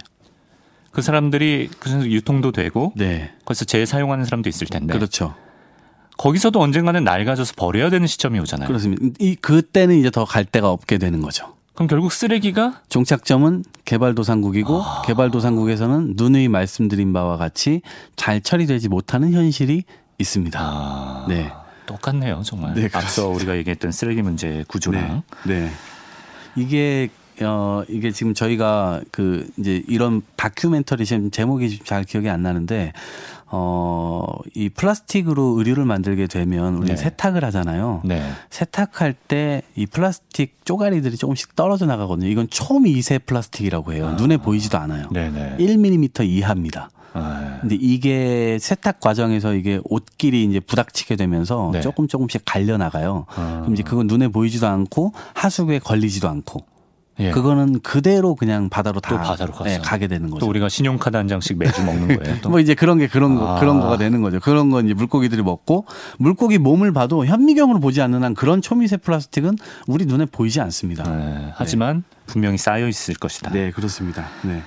[0.92, 3.32] 그 사람들이 그래서 유통도 되고 네.
[3.46, 4.94] 거기서 재사용하는 사람도 있을 텐데.
[4.94, 5.36] 그렇죠.
[6.18, 8.68] 거기서도 언젠가는 낡아져서 버려야 되는 시점이 오잖아요.
[8.68, 9.06] 그렇습니다.
[9.20, 11.56] 이 그때는 이제 더 갈 데가 없게 되는 거죠.
[11.74, 15.02] 그럼 결국 쓰레기가 종착점은 개발도상국이고 아...
[15.06, 17.82] 개발도상국에서는 누누이 말씀드린 바와 같이
[18.18, 19.84] 잘 처리되지 못하는 현실이
[20.20, 20.60] 있습니다.
[20.62, 21.26] 아...
[21.30, 21.52] 네.
[21.88, 22.74] 똑같네요, 정말.
[22.76, 25.24] 네, 앞서 우리가 얘기했던 쓰레기 문제 구조랑.
[25.46, 25.62] 네.
[25.62, 25.72] 네.
[26.56, 27.10] 이게
[27.42, 32.94] 어 이게 지금 저희가 그 이제 이런 다큐멘터리 지금 제목이 잘 기억이 안 나는데
[33.54, 36.96] 어, 이 플라스틱으로 의류를 만들게 되면 우리 네.
[36.96, 38.02] 세탁을 하잖아요.
[38.06, 38.22] 네.
[38.50, 42.30] 세탁할 때 이 플라스틱 쪼가리들이 조금씩 떨어져 나가거든요.
[42.30, 44.08] 이건 초미세 플라스틱이라고 해요.
[44.08, 44.12] 아.
[44.12, 45.10] 눈에 보이지도 않아요.
[45.12, 45.58] 네네.
[45.60, 46.90] 1mm 이하입니다.
[47.14, 47.58] 아.
[47.62, 51.82] 근데 이게 세탁 과정에서 이게 옷끼리 이제 부닥치게 되면서 네.
[51.82, 53.26] 조금 조금씩 갈려 나가요.
[53.36, 53.60] 아.
[53.62, 56.66] 그럼 이제 그건 눈에 보이지도 않고 하수구에 걸리지도 않고
[57.20, 57.32] 예.
[57.32, 60.40] 그거는 그대로 그냥 바다로 다 바다로 네, 가게 되는 거죠.
[60.40, 62.38] 또 우리가 신용카드 한 장씩 매주 먹는 거예요.
[62.50, 63.60] 뭐 이제 그런 게 그런 거 아.
[63.60, 64.40] 그런 거가 되는 거죠.
[64.40, 65.86] 그런 건 이제 물고기들이 먹고
[66.18, 69.56] 물고기 몸을 봐도 현미경으로 보지 않는 한 그런 초미세 플라스틱은
[69.88, 71.04] 우리 눈에 보이지 않습니다.
[71.04, 71.52] 네.
[71.56, 72.18] 하지만 네.
[72.26, 73.52] 분명히 쌓여 있을 것이다.
[73.52, 74.26] 네, 그렇습니다.
[74.44, 74.64] 네.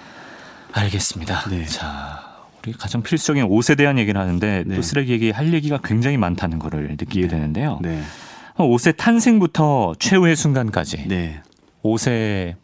[0.72, 1.48] 알겠습니다.
[1.50, 1.64] 네.
[1.66, 2.23] 자,
[2.64, 4.83] 우리 가장 필수적인 옷에 대한 얘기를 하는데 또 네.
[4.83, 7.29] 쓰레기 얘기 할 얘기가 굉장히 많다는 거를 느끼게 네.
[7.29, 7.81] 되는데요.
[8.59, 11.07] 옷의 탄생부터 최후의 순간까지
[11.83, 12.57] 옷의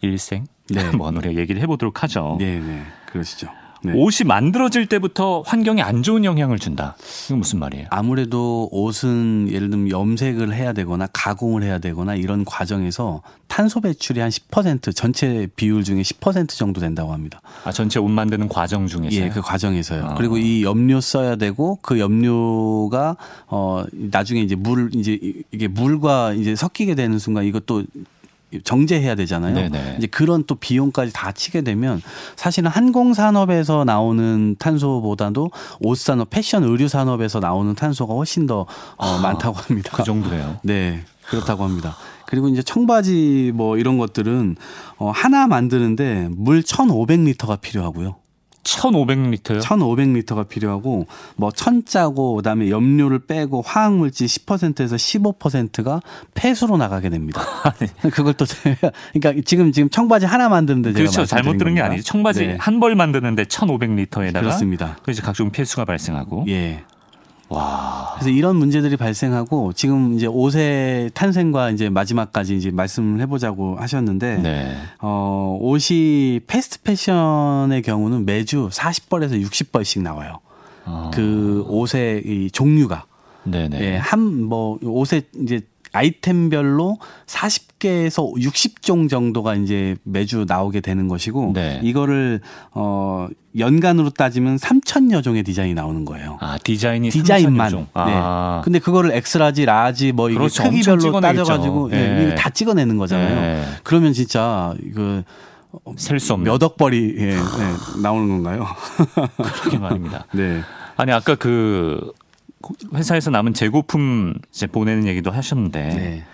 [0.00, 0.90] 일생 네.
[0.96, 2.36] 뭐 우리가 얘기를 해보도록 하죠.
[2.40, 3.48] 네, 네, 그러시죠.
[3.84, 3.92] 네.
[3.94, 6.96] 옷이 만들어질 때부터 환경에 안 좋은 영향을 준다.
[7.26, 7.86] 이건 무슨 말이에요?
[7.90, 14.30] 아무래도 옷은 예를 들면 염색을 해야 되거나 가공을 해야 되거나 이런 과정에서 탄소 배출이 한
[14.30, 17.40] 10% 전체 비율 중에 10% 정도 된다고 합니다.
[17.64, 19.20] 아, 전체 옷 만드는 과정 중에서요?
[19.20, 20.04] 예, 그 과정에서요.
[20.04, 20.14] 어.
[20.16, 23.16] 그리고 이 염료 써야 되고 그 염료가
[23.48, 25.18] 어 나중에 이제 물 이제
[25.52, 27.84] 이게 물과 이제 섞이게 되는 순간 이것도
[28.62, 29.54] 정제해야 되잖아요.
[29.54, 29.96] 네네.
[29.98, 32.00] 이제 그런 또 비용까지 다 치게 되면
[32.36, 38.66] 사실은 항공 산업에서 나오는 탄소보다도 옷 산업, 패션 의류 산업에서 나오는 탄소가 훨씬 더 어,
[38.98, 39.90] 아, 많다고 합니다.
[39.94, 40.58] 그 정도예요.
[40.62, 41.04] 네.
[41.26, 41.96] 그렇다고 합니다.
[42.26, 44.56] 그리고 이제 청바지 뭐 이런 것들은
[44.98, 48.16] 어 하나 만드는데 물 1,500리터가 필요하고요.
[48.64, 49.60] 1,500리터요?
[49.60, 56.00] 1,500리터가 필요하고 뭐 천짜고 그다음에 염료를 빼고 화학 물질 10%에서 15%가
[56.34, 57.42] 폐수로 나가게 됩니다.
[57.78, 57.88] 네.
[58.10, 58.44] 그걸 또
[59.12, 61.24] 그러니까 지금 지금 청바지 하나 만드는데 그렇죠.
[61.24, 62.02] 잘못 들은 게 아니죠.
[62.02, 62.56] 청바지 네.
[62.58, 64.96] 한벌 만드는데 1,500리터에다가 그렇습니다.
[65.02, 66.84] 그 이제 각종 폐수가 발생하고 예.
[67.54, 68.12] 와.
[68.14, 74.76] 그래서 이런 문제들이 발생하고 지금 이제 옷의 탄생과 이제 마지막까지 이제 말씀을 해보자고 하셨는데, 네.
[75.00, 80.40] 어, 옷이 패스트 패션의 경우는 매주 40벌에서 60벌씩 나와요.
[80.84, 81.10] 어.
[81.14, 83.06] 그 옷의 이 종류가.
[83.44, 83.80] 네네.
[83.80, 85.60] 예, 한, 뭐, 옷에 이제
[85.94, 91.80] 아이템별로 40개에서 60종 정도가 이제 매주 나오게 되는 것이고 네.
[91.82, 92.40] 이거를
[92.72, 96.38] 어 연간으로 따지면 3천여 종의 디자인이 나오는 거예요.
[96.40, 97.72] 아, 디자인이 디자인만.
[97.72, 97.86] 네.
[97.94, 98.60] 아.
[98.64, 100.64] 근데 그거를 X-large, large 뭐 이게 그렇죠.
[100.64, 102.18] 크기별로 따져 가지고 네.
[102.20, 103.40] 예, 이거 다 찍어내는 거잖아요.
[103.40, 103.64] 네.
[103.84, 105.22] 그러면 진짜 이거
[105.96, 107.36] 셀수 없는 몇 억 벌이 예, 예,
[108.02, 108.66] 나오는 건가요?
[109.60, 110.26] 그렇게 말입니다.
[110.34, 110.60] 네.
[110.96, 112.12] 아니 아까 그
[112.94, 116.24] 회사에서 남은 재고품 이제 보내는 얘기도 하셨는데 네.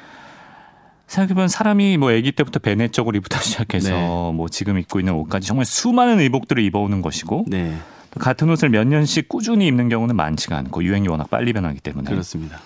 [1.07, 4.33] 생각해보면 사람이 뭐 아기 때부터 베네 쪽을 입부터 시작해서 네.
[4.35, 7.77] 뭐 지금 입고 있는 옷까지 정말 수많은 의복들을 입어오는 것이고 네.
[8.19, 12.59] 같은 옷을 몇 년씩 꾸준히 입는 경우는 많지가 않고 유행이 워낙 빨리 변하기 때문에 그렇습니다.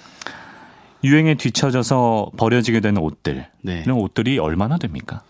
[1.03, 3.83] 유행에 뒤처져서 버려지게 되는 옷들 네.
[3.85, 5.23] 이런 옷들이 얼마나 됩니까?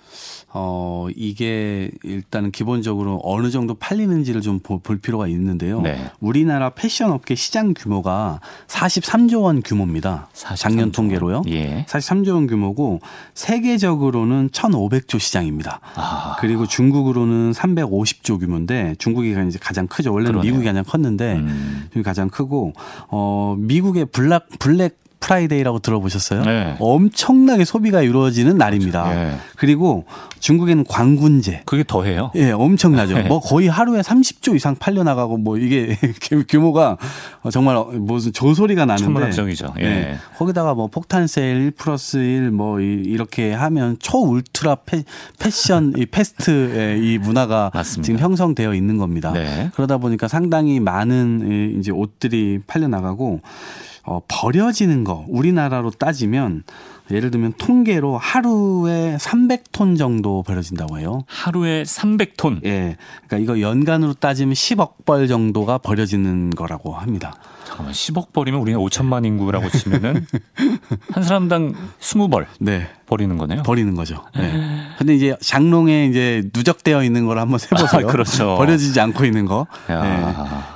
[0.56, 5.80] 어, 이게 일단은 기본적으로 어느 정도 팔리는지를 좀 볼 필요가 있는데요.
[5.82, 6.10] 네.
[6.20, 10.28] 우리나라 패션 업계 시장 규모가 43조 원 규모입니다.
[10.32, 10.56] 43조.
[10.56, 11.42] 작년 통계로요.
[11.48, 11.84] 예.
[11.88, 13.00] 43조 원 규모고
[13.34, 15.80] 세계적으로는 1,500조 시장입니다.
[15.96, 16.36] 아.
[16.40, 20.12] 그리고 중국으로는 350조 규모인데 중국이 이제 가장 크죠.
[20.12, 20.50] 원래는 그러네요.
[20.50, 21.88] 미국이 가장 컸는데 음.
[22.04, 22.72] 가장 크고
[23.08, 26.42] 어 미국의 블락 블랙 프라이데이라고 들어보셨어요?
[26.42, 26.76] 네.
[26.78, 29.08] 엄청나게 소비가 이루어지는 날입니다.
[29.14, 29.36] 네.
[29.56, 30.04] 그리고
[30.40, 31.62] 중국에는 광군제.
[31.64, 32.30] 그게 더해요?
[32.34, 33.14] 예, 엄청나죠.
[33.16, 33.22] 네.
[33.22, 35.96] 뭐 거의 하루에 30조 이상 팔려 나가고 뭐 이게
[36.48, 36.98] 규모가
[37.50, 39.04] 정말 무슨 조소리가 나는데.
[39.04, 39.74] 천문학적이죠.
[39.78, 39.82] 예.
[39.82, 40.16] 네.
[40.36, 45.04] 거기다가 뭐 폭탄 세일 1 플러스 1 뭐 이렇게 하면 초 울트라 패,
[45.38, 48.04] 패션 이 패스트의 이 문화가 맞습니다.
[48.04, 49.32] 지금 형성되어 있는 겁니다.
[49.32, 49.70] 네.
[49.74, 53.40] 그러다 보니까 상당히 많은 이제 옷들이 팔려 나가고
[54.06, 56.64] 어, 버려지는 거 우리나라로 따지면
[57.10, 61.24] 예를 들면 통계로 하루에 300톤 정도 버려진다고 해요.
[61.26, 62.64] 하루에 300톤?
[62.64, 62.96] 예.
[63.26, 67.34] 그러니까 이거 연간으로 따지면 10억 벌 정도가 버려지는 거라고 합니다.
[67.74, 70.24] 잠깐만 10억 벌이면 우리는 5천만 인구라고 치면은
[71.10, 72.46] 한 사람당 20벌.
[72.60, 72.88] 네.
[73.06, 73.62] 버리는 거네요.
[73.64, 74.22] 버리는 거죠.
[74.34, 74.50] 네.
[74.96, 78.08] 근데 이제 장롱에 이제 누적되어 있는 걸 한번 세보세요.
[78.08, 78.56] 아, 그렇죠.
[78.56, 79.66] 버려지지 않고 있는 거.
[79.88, 79.94] 네.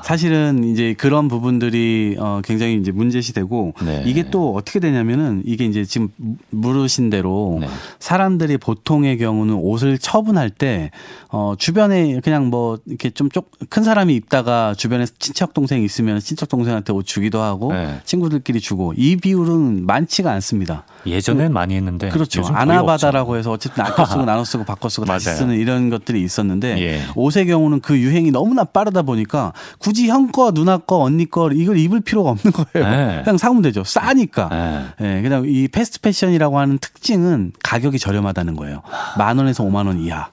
[0.05, 4.03] 사실은 이제 그런 부분들이 어 굉장히 이제 문제시 되고 네.
[4.05, 6.09] 이게 또 어떻게 되냐면은 이게 이제 지금
[6.51, 7.69] 물으신 대로 네.
[7.99, 10.91] 사람들이 보통의 경우는 옷을 처분할 때
[11.31, 13.29] 어 주변에 그냥 뭐 이렇게 좀
[13.71, 18.01] 큰 사람이 입다가 주변에 친척 동생 있으면 친척 동생한테 옷 주기도 하고 네.
[18.05, 20.85] 친구들끼리 주고 이 비율은 많지가 않습니다.
[21.07, 22.43] 예전엔 많이 했는데 그렇죠.
[22.45, 27.03] 아나바다라고 해서 어쨌든 아껴 쓰고 나눠 쓰고 바꿔 쓰고 다시 쓰는 이런 것들이 있었는데 예.
[27.15, 31.79] 옷의 경우는 그 유행이 너무나 빠르다 보니까 굳이 형 거, 누나 거, 언니 거 이걸
[31.79, 32.89] 입을 필요가 없는 거예요.
[32.89, 33.23] 네.
[33.25, 33.85] 그냥 사면 되죠.
[33.85, 34.49] 싸니까.
[34.51, 34.85] 네.
[34.99, 35.23] 네.
[35.23, 38.83] 그냥 이 패스트 패션이라고 하는 특징은 가격이 저렴하다는 거예요.
[39.17, 40.29] 만 원에서 오만 원 이하.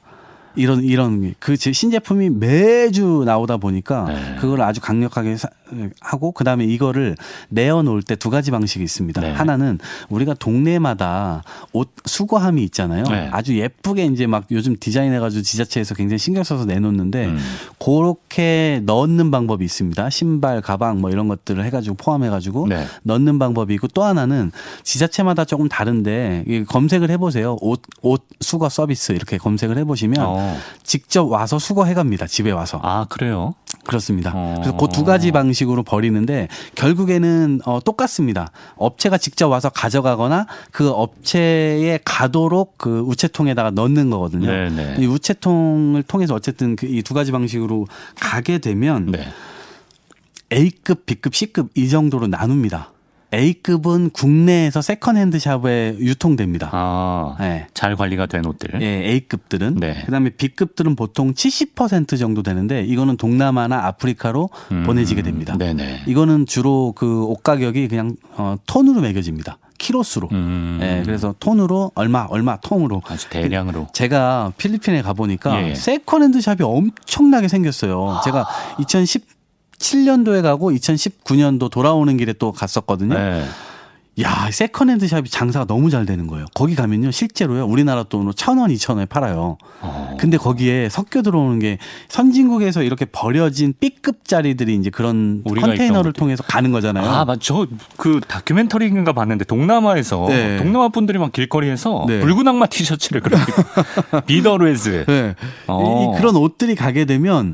[0.55, 4.35] 이런 이런 그 신제품이 매주 나오다 보니까 네.
[4.39, 5.37] 그걸 아주 강력하게
[6.01, 7.15] 하고 그다음에 이거를
[7.49, 9.21] 내어 놓을 때 두 가지 방식이 있습니다.
[9.21, 9.31] 네.
[9.31, 9.77] 하나는
[10.09, 13.03] 우리가 동네마다 옷 수거함이 있잖아요.
[13.03, 13.29] 네.
[13.31, 17.37] 아주 예쁘게 이제 막 요즘 디자인해 가지고 지자체에서 굉장히 신경 써서 내놓는데 음.
[17.77, 20.09] 그렇게 넣는 방법이 있습니다.
[20.09, 22.85] 신발, 가방 뭐 이런 것들을 해 가지고 포함해 가지고 네.
[23.03, 24.51] 넣는 방법이 있고 또 하나는
[24.83, 27.57] 지자체마다 조금 다른데 검색을 해 보세요.
[27.61, 30.57] 옷 옷 수거 서비스 이렇게 검색을 해 보시면 어.
[30.83, 32.27] 직접 와서 수거해 갑니다.
[32.27, 32.79] 집에 와서.
[32.83, 33.55] 아, 그래요?
[33.85, 34.31] 그렇습니다.
[34.33, 34.55] 어.
[34.63, 38.49] 그래서 그 두 가지 방식으로 버리는데 결국에는 어, 똑같습니다.
[38.77, 44.47] 업체가 직접 와서 가져가거나 그 업체에 가도록 그 우체통에다가 넣는 거거든요.
[44.47, 44.95] 네네.
[44.95, 45.03] 네.
[45.03, 47.87] 이 우체통을 통해서 어쨌든 그 이 두 가지 방식으로
[48.19, 49.27] 가게 되면 네.
[50.53, 52.91] A급, B급, C급 이 정도로 나눕니다.
[53.33, 56.69] A급은 국내에서 second-hand shop에 유통됩니다.
[56.71, 57.67] 아, 네.
[57.73, 58.79] 잘 관리가 된 옷들.
[58.79, 59.75] 네, A급들은.
[59.75, 60.03] 네.
[60.05, 65.57] 그다음에 B급들은 보통 70% 정도 되는데 이거는 동남아나 아프리카로 음, 보내지게 됩니다.
[65.57, 66.03] 네네.
[66.07, 69.57] 이거는 주로 그 옷 가격이 그냥 어, 톤으로 매겨집니다.
[69.77, 70.29] 키로수로.
[70.31, 70.79] 음.
[70.81, 73.01] 예, 그래서 톤으로 얼마 얼마 통으로.
[73.07, 73.87] 아주 대량으로.
[73.93, 75.75] 제가 필리핀에 가 보니까 예.
[75.75, 78.21] second-hand shop이 엄청나게 생겼어요.
[78.23, 78.47] 제가
[78.79, 79.34] 2010
[79.79, 83.13] 2017년도에 가고 2019년도 돌아오는 길에 또 갔었거든요.
[83.13, 83.45] 네.
[84.21, 86.45] 야, second-hand shop이 장사가 너무 잘 되는 거예요.
[86.53, 89.57] 거기 가면요, 실제로요, 우리나라 돈으로 천 원, 이천 원에 팔아요.
[89.81, 90.15] 어.
[90.17, 97.05] 근데 거기에 섞여 들어오는 게 선진국에서 이렇게 버려진 B급짜리들이 이제 그런 컨테이너를 통해서 가는 거잖아요.
[97.09, 100.57] 아, 맞, 저, 그 다큐멘터리인가 봤는데 동남아에서 네.
[100.59, 102.21] 동남아 분들이 막 길거리에서 네.
[102.21, 103.43] 붉은 악마 티셔츠를 그렇게
[104.27, 105.05] Be the Reds.
[105.09, 105.35] 네.
[105.67, 106.13] 어.
[106.15, 107.53] 이, 그런 옷들이 가게 되면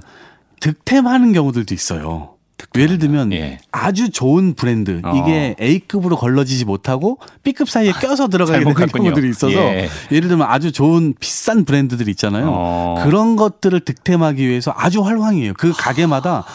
[0.62, 2.36] 득템하는 경우들도 있어요.
[2.78, 3.60] 예를 들면 예.
[3.72, 5.14] 아주 좋은 브랜드 어.
[5.16, 9.90] 이게 A급으로 걸러지지 못하고 B급 사이에 껴서 들어가게 되는 경우들이 있어서 예.
[10.10, 12.46] 를 들면 아주 좋은 비싼 브랜드들 있잖아요.
[12.50, 13.02] 어.
[13.04, 15.54] 그런 것들을 득템하기 위해서 아주 활황이에요.
[15.58, 16.46] 그 가게마다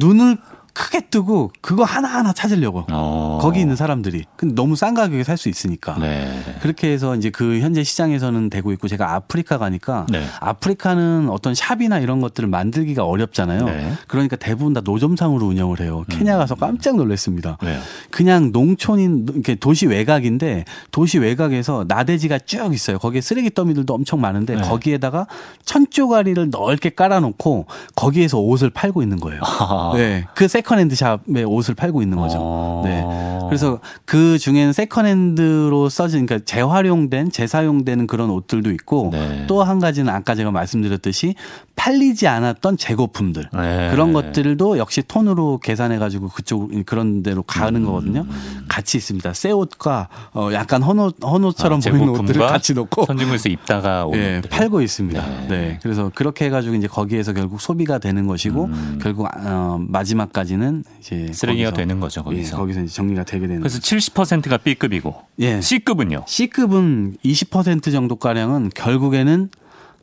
[0.00, 0.38] 눈을
[0.74, 3.38] 크게 뜨고 그거 하나하나 찾으려고 어.
[3.40, 6.32] 거기 있는 사람들이 근데 너무 싼 가격에 살 수 있으니까 네.
[6.60, 10.24] 그렇게 해서 이제 그 현재 시장에서는 되고 있고 제가 아프리카 가니까 네.
[10.40, 13.92] 아프리카는 어떤 샵이나 이런 것들을 만들기가 어렵잖아요 네.
[14.06, 16.16] 그러니까 대부분 다 노점상으로 운영을 해요 음.
[16.16, 17.78] 케냐 가서 깜짝 놀랐습니다 네.
[18.10, 24.54] 그냥 농촌인 이렇게 도시 외곽인데 도시 외곽에서 나대지가 쭉 있어요 거기에 쓰레기 더미들도 엄청 많은데
[24.54, 24.62] 네.
[24.62, 25.26] 거기에다가
[25.64, 29.40] 천조가리를 넓게 깔아놓고 거기에서 옷을 팔고 있는 거예요
[29.94, 30.24] 네.
[30.34, 32.38] 그 second-hand shop에 옷을 팔고 있는 거죠.
[32.40, 32.82] 어.
[32.84, 33.04] 네.
[33.48, 39.44] 그래서 그 중에는 세컨핸드로 써진 그러니까 재활용된 재사용되는 그런 옷들도 있고 네.
[39.46, 41.34] 또한 가지는 아까 제가 말씀드렸듯이
[41.76, 43.90] 팔리지 않았던 재고품들 네.
[43.90, 47.86] 그런 것들도 역시 톤으로 계산해 가지고 그쪽 그런 데로 가는 음.
[47.86, 48.26] 거거든요.
[48.68, 49.34] 같이 있습니다.
[49.34, 54.80] 새 옷과 어 약간 헌옷 헌옷처럼 아, 보이는 옷들을 같이 놓고 선진국에서 입다가 네, 팔고
[54.80, 55.26] 있습니다.
[55.26, 55.46] 네.
[55.48, 55.78] 네.
[55.82, 58.98] 그래서 그렇게 해 가지고 이제 거기에서 결국 소비가 되는 것이고 음.
[59.02, 62.22] 결국 어 마지막까지 는 이제 쓰레기가 되는 거죠.
[62.22, 62.54] 거기서.
[62.54, 63.60] 예, 거기서 이제 정리가 되게 되는.
[63.60, 65.60] 그래서 70%가 B급이고 예.
[65.60, 66.24] C급은요?
[66.26, 69.48] C급은 20% 정도 가량은 결국에는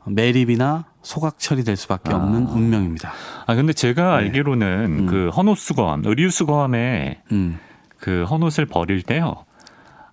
[0.06, 2.16] 매립이나 소각 처리될 수밖에 아.
[2.16, 3.12] 없는 운명입니다.
[3.46, 4.24] 아 근데 제가 네.
[4.24, 5.06] 알기로는 음.
[5.06, 7.58] 그 헌옷 수거함, 의류 수거함에 음.
[7.98, 9.44] 그 헌옷을 버릴 때요.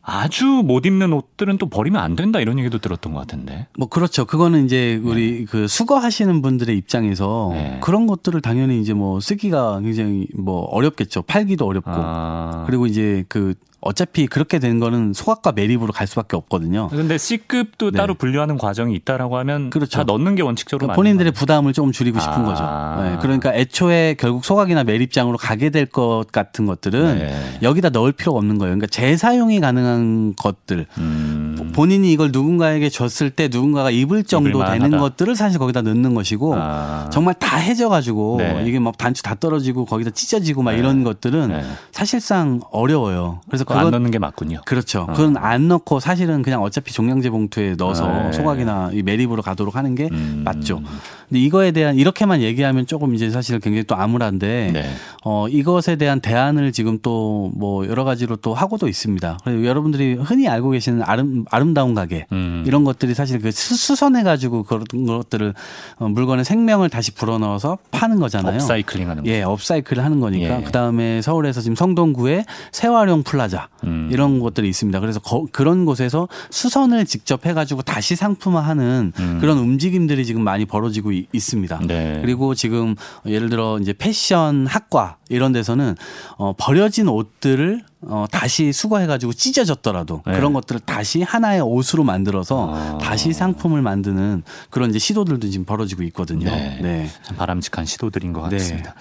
[0.10, 3.68] 아주 못 입는 옷들은 또 버리면 안 된다 이런 얘기도 들었던 것 같은데.
[3.78, 4.26] 뭐 그렇죠.
[4.26, 5.46] 그거는 이제 우리 네.
[5.46, 7.80] 그 수거하시는 분들의 입장에서 네.
[7.82, 11.22] 그런 것들을 당연히 이제 뭐 쓰기가 굉장히 뭐 어렵겠죠.
[11.22, 11.92] 팔기도 어렵고.
[11.94, 12.64] 아.
[12.66, 16.88] 그리고 이제 그 어차피 그렇게 된 거는 소각과 매립으로 갈 수밖에 없거든요.
[16.90, 17.98] 근데 C급도 네.
[17.98, 19.98] 따로 분류하는 과정이 있다라고 하면 그렇죠.
[19.98, 22.96] 다 넣는 게 원칙적으로 그러니까 본인들의 부담을 조금 줄이고 싶은 아.
[22.96, 23.04] 거죠.
[23.10, 23.18] 네.
[23.22, 27.60] 그러니까 애초에 결국 소각이나 매립장으로 가게 될 것 같은 것들은 네.
[27.64, 28.76] 여기다 넣을 필요가 없는 거예요.
[28.76, 31.49] 그러니까 재사용이 가능한 것들 음.
[31.74, 37.10] 본인이 이걸 누군가에게 줬을 때 누군가가 입을 정도 되는 것들을 사실 거기다 넣는 것이고 아.
[37.12, 38.64] 정말 다 해져가지고 네.
[38.66, 40.80] 이게 막 단추 다 떨어지고 거기다 찢어지고 막 네.
[40.80, 41.64] 이런 것들은 네.
[41.92, 43.42] 사실상 어려워요.
[43.48, 44.62] 그래서 그거 안 넣는 게 맞군요.
[44.66, 45.02] 그렇죠.
[45.10, 45.14] 어.
[45.14, 48.32] 그건 안 넣고 사실은 그냥 어차피 종량제 봉투에 넣어서 네.
[48.32, 50.42] 소각이나 이 매립으로 가도록 하는 게 음.
[50.46, 50.82] 맞죠.
[51.28, 54.90] 근데 이거에 대한 이렇게만 얘기하면 조금 이제 사실 굉장히 또 암울한데 네.
[55.24, 59.40] 어 이것에 대한 대안을 지금 또 뭐 여러 가지로 또 하고도 있습니다.
[59.44, 62.64] 그리고 여러분들이 흔히 알고 계시는 아름 아름 다운 가게 음.
[62.66, 65.54] 이런 것들이 사실 그 수선해 가지고 그런 것들을
[65.98, 68.56] 어, 물건의 생명을 다시 불어넣어서 파는 거잖아요.
[68.56, 70.64] 업사이클링하는 예, 업사이클을 하는 거니까 예.
[70.64, 74.10] 그 다음에 서울에서 지금 성동구에 새활용 플라자 음.
[74.12, 75.00] 이런 것들이 있습니다.
[75.00, 79.38] 그래서 거, 그런 곳에서 수선을 직접 해가지고 다시 상품화하는 음.
[79.40, 81.82] 그런 움직임들이 지금 많이 벌어지고 있습니다.
[81.88, 82.20] 네.
[82.22, 82.96] 그리고 지금
[83.26, 85.96] 예를 들어 이제 패션 학과 이런 데서는
[86.38, 90.34] 어, 버려진 옷들을 어, 다시 수거해가지고 찢어졌더라도 네.
[90.34, 92.98] 그런 것들을 다시 하나의 옷으로 만들어서 아.
[93.00, 96.50] 다시 상품을 만드는 그런 이제 시도들도 지금 벌어지고 있거든요.
[96.50, 96.80] 네.
[96.82, 97.10] 네.
[97.38, 98.58] 바람직한 시도들인 것 네.
[98.58, 98.96] 같습니다.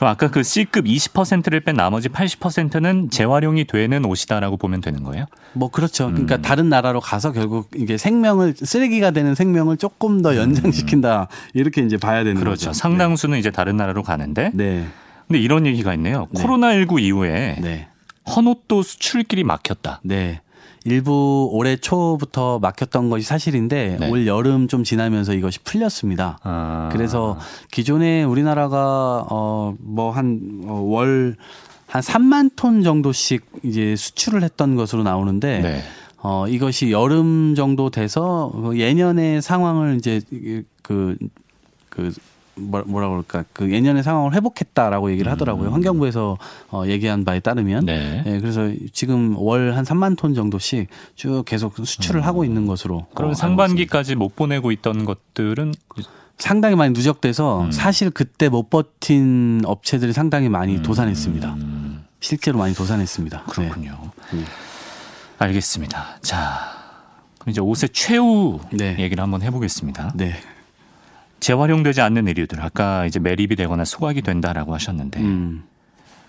[0.00, 5.26] 그럼 아까 그 C급 20%를 뺀 나머지 80%는 재활용이 되는 옷이다라고 보면 되는 거예요?
[5.52, 6.06] 뭐 그렇죠.
[6.06, 6.42] 그러니까 음.
[6.42, 11.50] 다른 나라로 가서 결국 이게 생명을 쓰레기가 되는 생명을 조금 더 연장시킨다 음.
[11.52, 12.68] 이렇게 이제 봐야 되는 그렇죠.
[12.68, 12.72] 거죠.
[12.72, 13.40] 상당수는 네.
[13.40, 14.50] 이제 다른 나라로 가는데.
[14.54, 14.86] 네.
[15.28, 16.28] 근데 이런 얘기가 있네요.
[16.30, 16.42] 네.
[16.42, 17.89] 코로나19 이후에 네.
[18.30, 20.00] 헌옷도 수출길이 막혔다.
[20.02, 20.40] 네.
[20.84, 24.08] 일부 올해 초부터 막혔던 것이 사실인데 네.
[24.08, 26.38] 올 여름 좀 지나면서 이것이 풀렸습니다.
[26.42, 26.88] 아.
[26.90, 27.38] 그래서
[27.70, 31.44] 기존에 우리나라가 어뭐 한월 어,
[31.86, 35.82] 한 3만 톤 정도씩 이제 수출을 했던 것으로 나오는데 네.
[36.22, 40.22] 어 이것이 여름 정도 돼서 예년의 상황을 이제
[40.82, 41.16] 그
[41.90, 42.12] 그
[42.54, 45.68] 그 뭐라 그럴까 그 예년의 상황을 회복했다라고 얘기를 하더라고요.
[45.68, 45.74] 음.
[45.74, 46.38] 환경부에서
[46.70, 47.86] 어, 얘기한 바에 따르면.
[47.86, 48.22] 네.
[48.24, 48.40] 네.
[48.40, 52.26] 그래서 지금 월 한 3만 톤 정도씩 쭉 계속 수출을 음.
[52.26, 53.06] 하고 있는 것으로.
[53.14, 55.72] 그럼 어, 상반기까지 못 보내고 있던 것들은
[56.38, 57.72] 상당히 많이 누적돼서 음.
[57.72, 60.82] 사실 그때 못 버틴 업체들이 상당히 많이 음.
[60.82, 61.56] 도산했습니다.
[62.20, 63.44] 실제로 많이 도산했습니다.
[63.44, 63.98] 그렇군요.
[64.32, 64.44] 네.
[65.38, 66.18] 알겠습니다.
[66.20, 66.58] 자,
[67.38, 68.96] 그럼 이제 옷의 최후 네.
[68.98, 70.12] 얘기를 한번 해보겠습니다.
[70.14, 70.34] 네.
[71.40, 75.64] 재활용되지 않는 의류들 아까 이제 매립이 되거나 소각이 된다라고 하셨는데 음.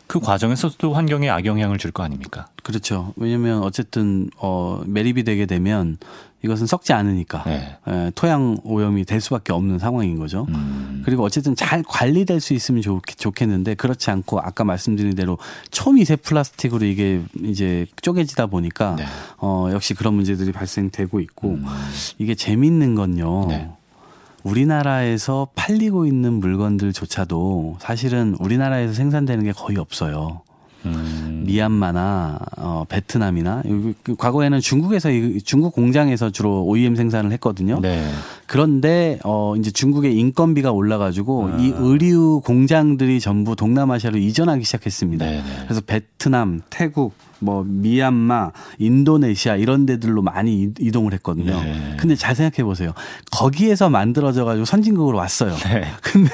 [0.08, 2.48] 그 과정에서도 환경에 악영향을 줄 거 아닙니까?
[2.64, 3.14] 그렇죠.
[3.16, 5.98] 왜냐하면 어쨌든 어 매립이 되게 되면
[6.44, 7.78] 이것은 썩지 않으니까 네.
[7.88, 10.48] 에, 토양 오염이 될 수밖에 없는 상황인 거죠.
[10.50, 11.02] 음.
[11.06, 15.38] 그리고 어쨌든 잘 관리될 수 있으면 좋, 좋겠는데 그렇지 않고 아까 말씀드린 대로
[15.70, 19.06] 초미세 플라스틱으로 이게 이제 쪼개지다 보니까 네.
[19.38, 21.66] 어 역시 그런 문제들이 발생되고 있고 음.
[22.18, 23.46] 이게 재밌는 건요.
[23.48, 23.70] 네.
[24.44, 30.42] 우리나라에서 팔리고 있는 물건들조차도 사실은 우리나라에서 생산되는 게 거의 없어요.
[30.86, 31.44] 음.
[31.46, 33.64] 미얀마나 어, 베트남이나
[34.04, 35.10] 그 과거에는 중국에서
[35.44, 37.80] 중국 공장에서 주로 OEM 생산을 했거든요.
[37.82, 38.10] 네.
[38.48, 41.58] 그런데 어 이제 중국의 인건비가 올라가지고 아.
[41.60, 45.24] 이 의류 공장들이 전부 동남아시아로 이전하기 시작했습니다.
[45.24, 45.38] 네네.
[45.44, 45.50] 네.
[45.66, 51.60] 그래서 베트남, 태국, 뭐 미얀마, 인도네시아 이런 데들로 많이 이동을 했거든요.
[51.60, 51.98] 네.
[51.98, 52.94] 근데 잘 생각해 보세요.
[53.32, 55.56] 거기에서 만들어져 가지고 선진국으로 왔어요.
[55.56, 55.86] 네.
[56.02, 56.30] 근데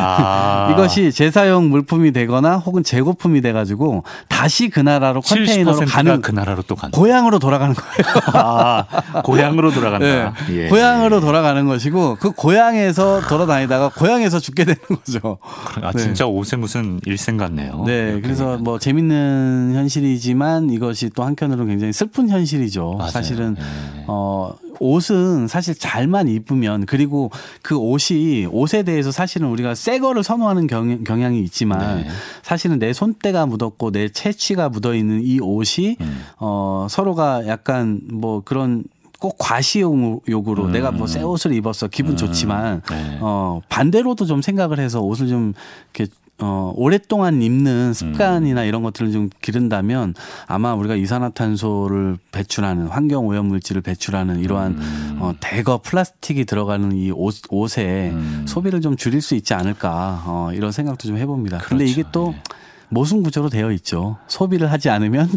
[0.00, 0.68] 아.
[0.74, 6.62] 이것이 재사용 물품이 되거나 혹은 재고품이 돼 가지고 다시 그 나라로 컨테이너로 가는 그 나라로
[6.62, 8.22] 또 가는 고향으로 돌아가는 거예요.
[8.32, 8.84] 아,
[9.22, 10.34] 고향으로 돌아간다.
[10.48, 10.64] 네.
[10.64, 10.68] 예.
[10.68, 15.38] 고향으로 돌아가는 것이고 그 고향에서 돌아다니다가 고향에서 죽게 되는 거죠.
[15.82, 17.84] 아 진짜 옷에 무슨 일생 같네요.
[17.86, 18.20] 네.
[18.20, 22.94] 그래서 뭐 재밌는 현실이지만 하지만 이것이 또 한편으로는 굉장히 슬픈 현실이죠.
[22.98, 23.10] 맞아요.
[23.10, 24.04] 사실은 네.
[24.06, 27.30] 어 옷은 사실 잘만 입으면 그리고
[27.62, 32.08] 그 옷이 옷에 대해서 사실은 우리가 새 거를 선호하는 경, 경향이 있지만 네.
[32.42, 36.20] 사실은 내 손때가 묻었고 내 채취가 묻어 있는 이 옷이 음.
[36.38, 38.84] 어 서로가 약간 뭐 그런
[39.20, 40.72] 꼭 과시욕으로 음.
[40.72, 42.16] 내가 뭐 새 옷을 입었어 기분 음.
[42.16, 43.18] 좋지만 네.
[43.20, 45.52] 어 반대로도 좀 생각을 해서 옷을 좀
[45.94, 46.10] 이렇게
[46.40, 48.66] 어, 오랫동안 입는 습관이나 음.
[48.66, 50.14] 이런 것들을 좀 기른다면
[50.46, 55.18] 아마 우리가 이산화탄소를 배출하는 환경 오염 물질을 배출하는 이러한 음.
[55.20, 58.44] 어, 대거 플라스틱이 들어가는 이 옷, 옷에 음.
[58.46, 61.58] 소비를 좀 줄일 수 있지 않을까 어, 이런 생각도 좀 해봅니다.
[61.58, 61.68] 그렇죠.
[61.70, 62.42] 근데 이게 또 네.
[62.90, 64.16] 모순 구조로 되어 있죠.
[64.28, 65.28] 소비를 하지 않으면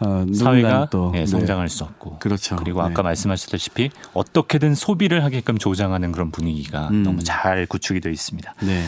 [0.00, 2.56] 어, 사회가 또 네, 성장할 수 없고 그렇죠.
[2.56, 3.02] 그리고 아까 네.
[3.02, 7.02] 말씀하셨다시피 어떻게든 소비를 하게끔 조장하는 그런 분위기가 음.
[7.02, 8.54] 너무 잘 구축이 되어 있습니다.
[8.60, 8.84] 네.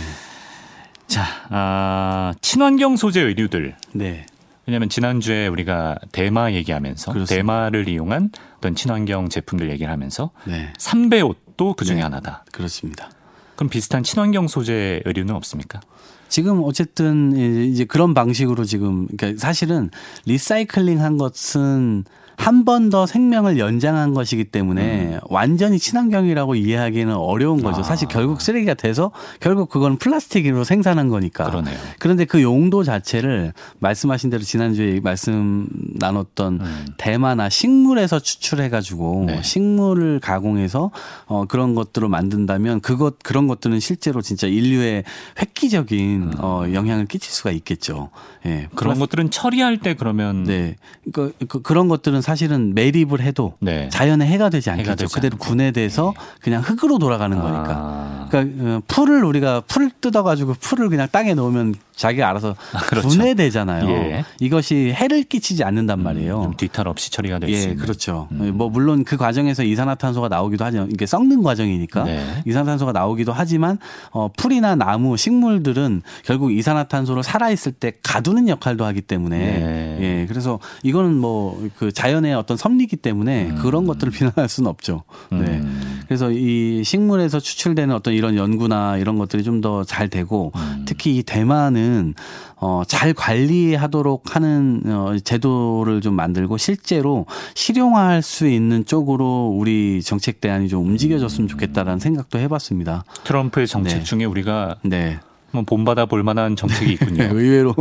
[1.07, 3.77] 자, 아, 친환경 소재 의류들.
[3.93, 4.27] 네.
[4.67, 7.35] 왜냐하면 지난주에 우리가 대마 얘기하면서 그렇습니다.
[7.35, 10.73] 대마를 이용한 어떤 친환경 제품들 얘기를 하면서 네.
[10.79, 12.03] 삼배 옷도 그 중에 네.
[12.03, 12.45] 하나다.
[12.53, 13.11] 그렇습니다.
[13.57, 15.81] 그럼 비슷한 친환경 소재 의류는 없습니까?
[16.29, 19.91] 지금 어쨌든 이제 그런 방식으로 지금 그러니까 사실은
[20.25, 22.05] 리사이클링 한 것은
[22.43, 25.21] 한 번 더 생명을 연장한 것이기 때문에 음.
[25.31, 27.81] 완전히 친환경이라고 이해하기는 어려운 거죠.
[27.81, 27.83] 아.
[27.83, 31.45] 사실 결국 쓰레기가 돼서 결국 그건 플라스틱으로 생산한 거니까.
[31.45, 31.77] 그러네요.
[31.99, 36.87] 그런데 그 용도 자체를 말씀하신 대로 지난주에 말씀 나눴던 음.
[36.99, 39.43] 대마나 식물에서 추출해 가지고 네.
[39.43, 40.91] 식물을 가공해서
[41.27, 45.05] 어 그런 것들을 만든다면 그것 그런 것들은 실제로 진짜 인류의
[45.41, 46.33] 획기적인 음.
[46.39, 48.11] 어 영향을 끼칠 수가 있겠죠.
[48.45, 48.69] 예.
[48.75, 50.77] 그런 것들은 처리할 때 그러면 네.
[51.13, 53.89] 그, 그 그런 것들은 사실 은 매립을 해도 네.
[53.91, 54.95] 자연에 해가 되지 않겠죠.
[54.97, 56.25] 되지 그대로 분해돼서 네.
[56.41, 57.43] 그냥 흙으로 돌아가는 아.
[57.43, 58.27] 거니까.
[58.31, 63.09] 그러니까 어, 풀을 우리가 풀 뜯어가지고 풀을 그냥 땅에 넣으면 자기가 알아서 아, 그렇죠.
[63.09, 63.89] 분해되잖아요.
[63.89, 64.25] 예.
[64.41, 66.45] 이것이 해를 끼치지 않는단 음, 말이에요.
[66.45, 68.29] 음, 뒤탈 없이 처리가 될수 예, 그렇죠.
[68.33, 68.53] 음.
[68.57, 70.89] 뭐 물론 그 과정에서 이산화탄소가 나오기도 하죠.
[70.91, 72.43] 이게 썩는 과정이니까 네.
[72.47, 73.79] 이산화탄소가 나오기도 하지만
[74.11, 79.99] 어, 풀이나 나무, 식물들은 결국 이산화탄소를 살아 있을 때 가두는 역할도 하기 때문에 네.
[80.01, 83.57] 예, 그래서 이거는 뭐 그 자연의 어떤 섭리기 때문에 음.
[83.63, 85.03] 그런 것들을 비난할 수는 없죠.
[85.31, 85.39] 네.
[85.39, 86.01] 음.
[86.07, 90.85] 그래서 이 식물에서 추출되는 어떤 이런 연구나 이런 것들이 좀 더 잘 되고 음.
[90.87, 92.15] 특히 이 대만은 보면은
[92.57, 100.41] 어, 잘 관리하도록 하는 어, 제도를 좀 만들고 실제로 실용화할 수 있는 쪽으로 우리 정책
[100.41, 103.05] 대안이 좀 움직여졌으면 좋겠다라는 생각도 해봤습니다.
[103.25, 104.05] 트럼프의 정책 네.
[104.05, 105.19] 중에 우리가 네.
[105.51, 107.25] 뭐 본받아 볼 만한 정책이 있군요.
[107.37, 107.75] 의외로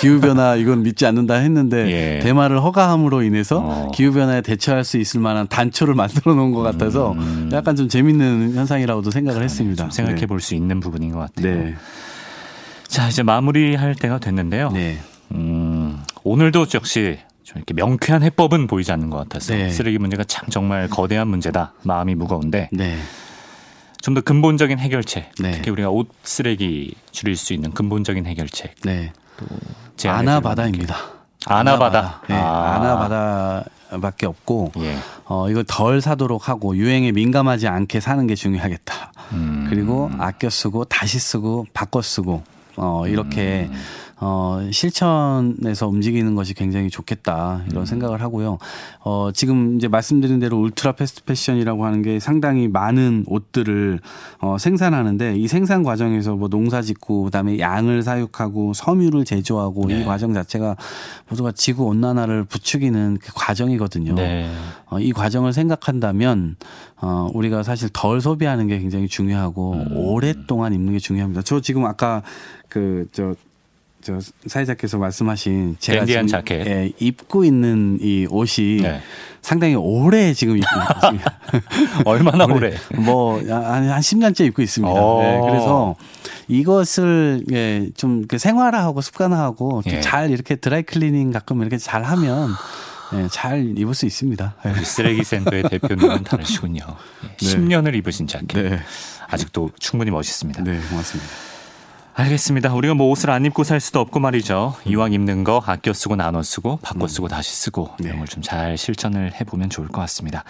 [0.00, 2.20] 기후 변화 이건 믿지 않는다 했는데 예.
[2.20, 3.90] 대마를 허가함으로 인해서 어.
[3.92, 7.50] 기후 변화에 대처할 수 있을 만한 단초를 만들어 놓은 것 같아서 음.
[7.52, 9.90] 약간 좀 재밌는 현상이라고도 생각을 했습니다.
[9.90, 10.26] 생각해 네.
[10.26, 11.54] 볼수 있는 부분인 것 같아요.
[11.54, 11.74] 네.
[12.88, 14.70] 자, 이제 마무리할 때가 됐는데요.
[14.70, 14.98] 네.
[15.32, 19.70] 음, 오늘도 역시 좀 이렇게 명쾌한 해법은 보이지 않는 것 같아서 네.
[19.70, 21.74] 쓰레기 문제가 참 정말 거대한 문제다.
[21.82, 22.96] 마음이 무거운데 네.
[24.00, 25.50] 좀 더 근본적인 해결책, 네.
[25.52, 28.76] 특히 우리가 옷 쓰레기 줄일 수 있는 근본적인 해결책.
[28.84, 29.12] 네.
[29.36, 29.46] 또
[30.10, 30.96] 아나바다입니다.
[31.46, 32.22] 아나바다.
[32.28, 32.74] 네, 아.
[32.76, 33.64] 아나바다
[34.00, 34.96] 밖에 없고 예.
[35.26, 39.12] 어, 이걸 덜 사도록 하고 유행에 민감하지 않게 사는 게 중요하겠다.
[39.32, 39.66] 음.
[39.68, 42.42] 그리고 아껴 쓰고 다시 쓰고 바꿔 쓰고
[42.78, 43.76] 어, 이렇게 음.
[44.20, 47.86] 어, 실천에서 움직이는 것이 굉장히 좋겠다 이런 음.
[47.86, 48.58] 생각을 하고요.
[49.00, 54.00] 어, 지금 이제 말씀드린 대로 울트라 패스트 패션이라고 하는 게 상당히 많은 옷들을
[54.40, 60.00] 어, 생산하는데 이 생산 과정에서 뭐 농사 짓고 그다음에 양을 사육하고 섬유를 제조하고 네.
[60.00, 60.76] 이 과정 자체가
[61.28, 64.14] 모두가 지구 온난화를 부추기는 그 과정이거든요.
[64.14, 64.50] 네.
[64.86, 66.56] 어, 이 과정을 생각한다면
[67.00, 69.96] 어, 우리가 사실 덜 소비하는 게 굉장히 중요하고 음.
[69.96, 71.42] 오랫동안 입는 게 중요합니다.
[71.42, 72.22] 저 지금 아까
[72.68, 73.34] 그 저
[74.02, 76.66] 저 사회자께서 말씀하신 제가 지금 자켓.
[76.66, 79.00] 예, 입고 있는 이 옷이 네.
[79.42, 81.38] 상당히 오래 지금 입고 있습니다.
[82.04, 82.74] 얼마나 오래?
[82.94, 84.94] 뭐한 한 10년째 입고 있습니다.
[84.94, 85.96] 네, 그래서
[86.48, 90.00] 이것을 예, 좀 생활화하고 습관화하고 예.
[90.00, 92.50] 잘 이렇게 드라이 클리닝 가끔 이렇게 잘 하면
[93.14, 94.56] 예, 잘 입을 수 있습니다.
[94.84, 96.84] 쓰레기 센터의 대표님은 다르시군요.
[97.22, 97.36] 네.
[97.38, 98.48] 10년을 입으신 자켓.
[98.52, 98.78] 네.
[99.28, 100.62] 아직도 충분히 멋있습니다.
[100.62, 101.47] 네, 고맙습니다.
[102.20, 102.74] 알겠습니다.
[102.74, 104.74] 우리가 뭐 옷을 안 입고 살 수도 없고 말이죠.
[104.86, 107.08] 이왕 입는 거 아껴 쓰고 나눠 쓰고 바꿔 음.
[107.08, 108.08] 쓰고 다시 쓰고 네.
[108.08, 110.42] 이런 걸 좀 잘 실천을 해보면 좋을 것 같습니다.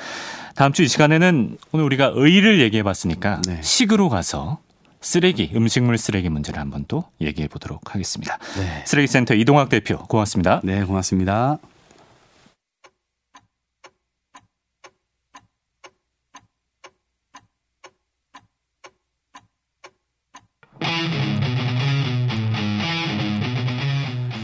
[0.54, 3.60] 다음 주 이 시간에는 오늘 우리가 의를 얘기해 봤으니까 네.
[3.62, 4.58] 식으로 가서
[5.02, 8.38] 쓰레기, 음식물 쓰레기 문제를 한번 또 얘기해 보도록 하겠습니다.
[8.56, 8.82] 네.
[8.86, 10.60] 쓰레기센터 이동학 대표 고맙습니다.
[10.64, 11.58] 네, 고맙습니다.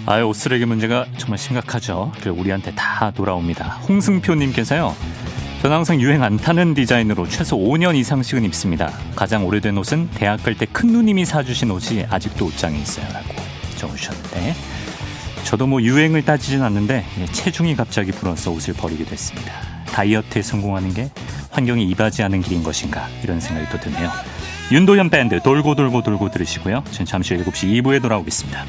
[0.07, 2.13] 아유, 옷 쓰레기 문제가 정말 심각하죠.
[2.21, 3.65] 그 우리한테 다 돌아옵니다.
[3.89, 4.95] 홍승표님께서요.
[5.63, 8.93] 저는 항상 유행 안 타는 디자인으로 최소 5년 이상씩은 입습니다.
[9.17, 13.07] 가장 오래된 옷은 대학 갈 때 큰 누님이 사주신 옷이 아직도 옷장에 있어요.
[13.15, 13.35] 라고
[13.77, 14.55] 적으셨는데.
[15.45, 19.53] 저도 뭐 유행을 따지진 않는데 체중이 갑자기 불어서 옷을 버리게 됐습니다.
[19.87, 21.11] 다이어트에 성공하는 게
[21.51, 24.11] 환경에 이바지 하는 길인 것인가 이런 생각이 또 드네요.
[24.73, 26.85] 윤도현 밴드 돌고 돌고 돌고 들으시고요.
[26.91, 28.67] 전 잠시 후 7시 2부에 돌아오겠습니다.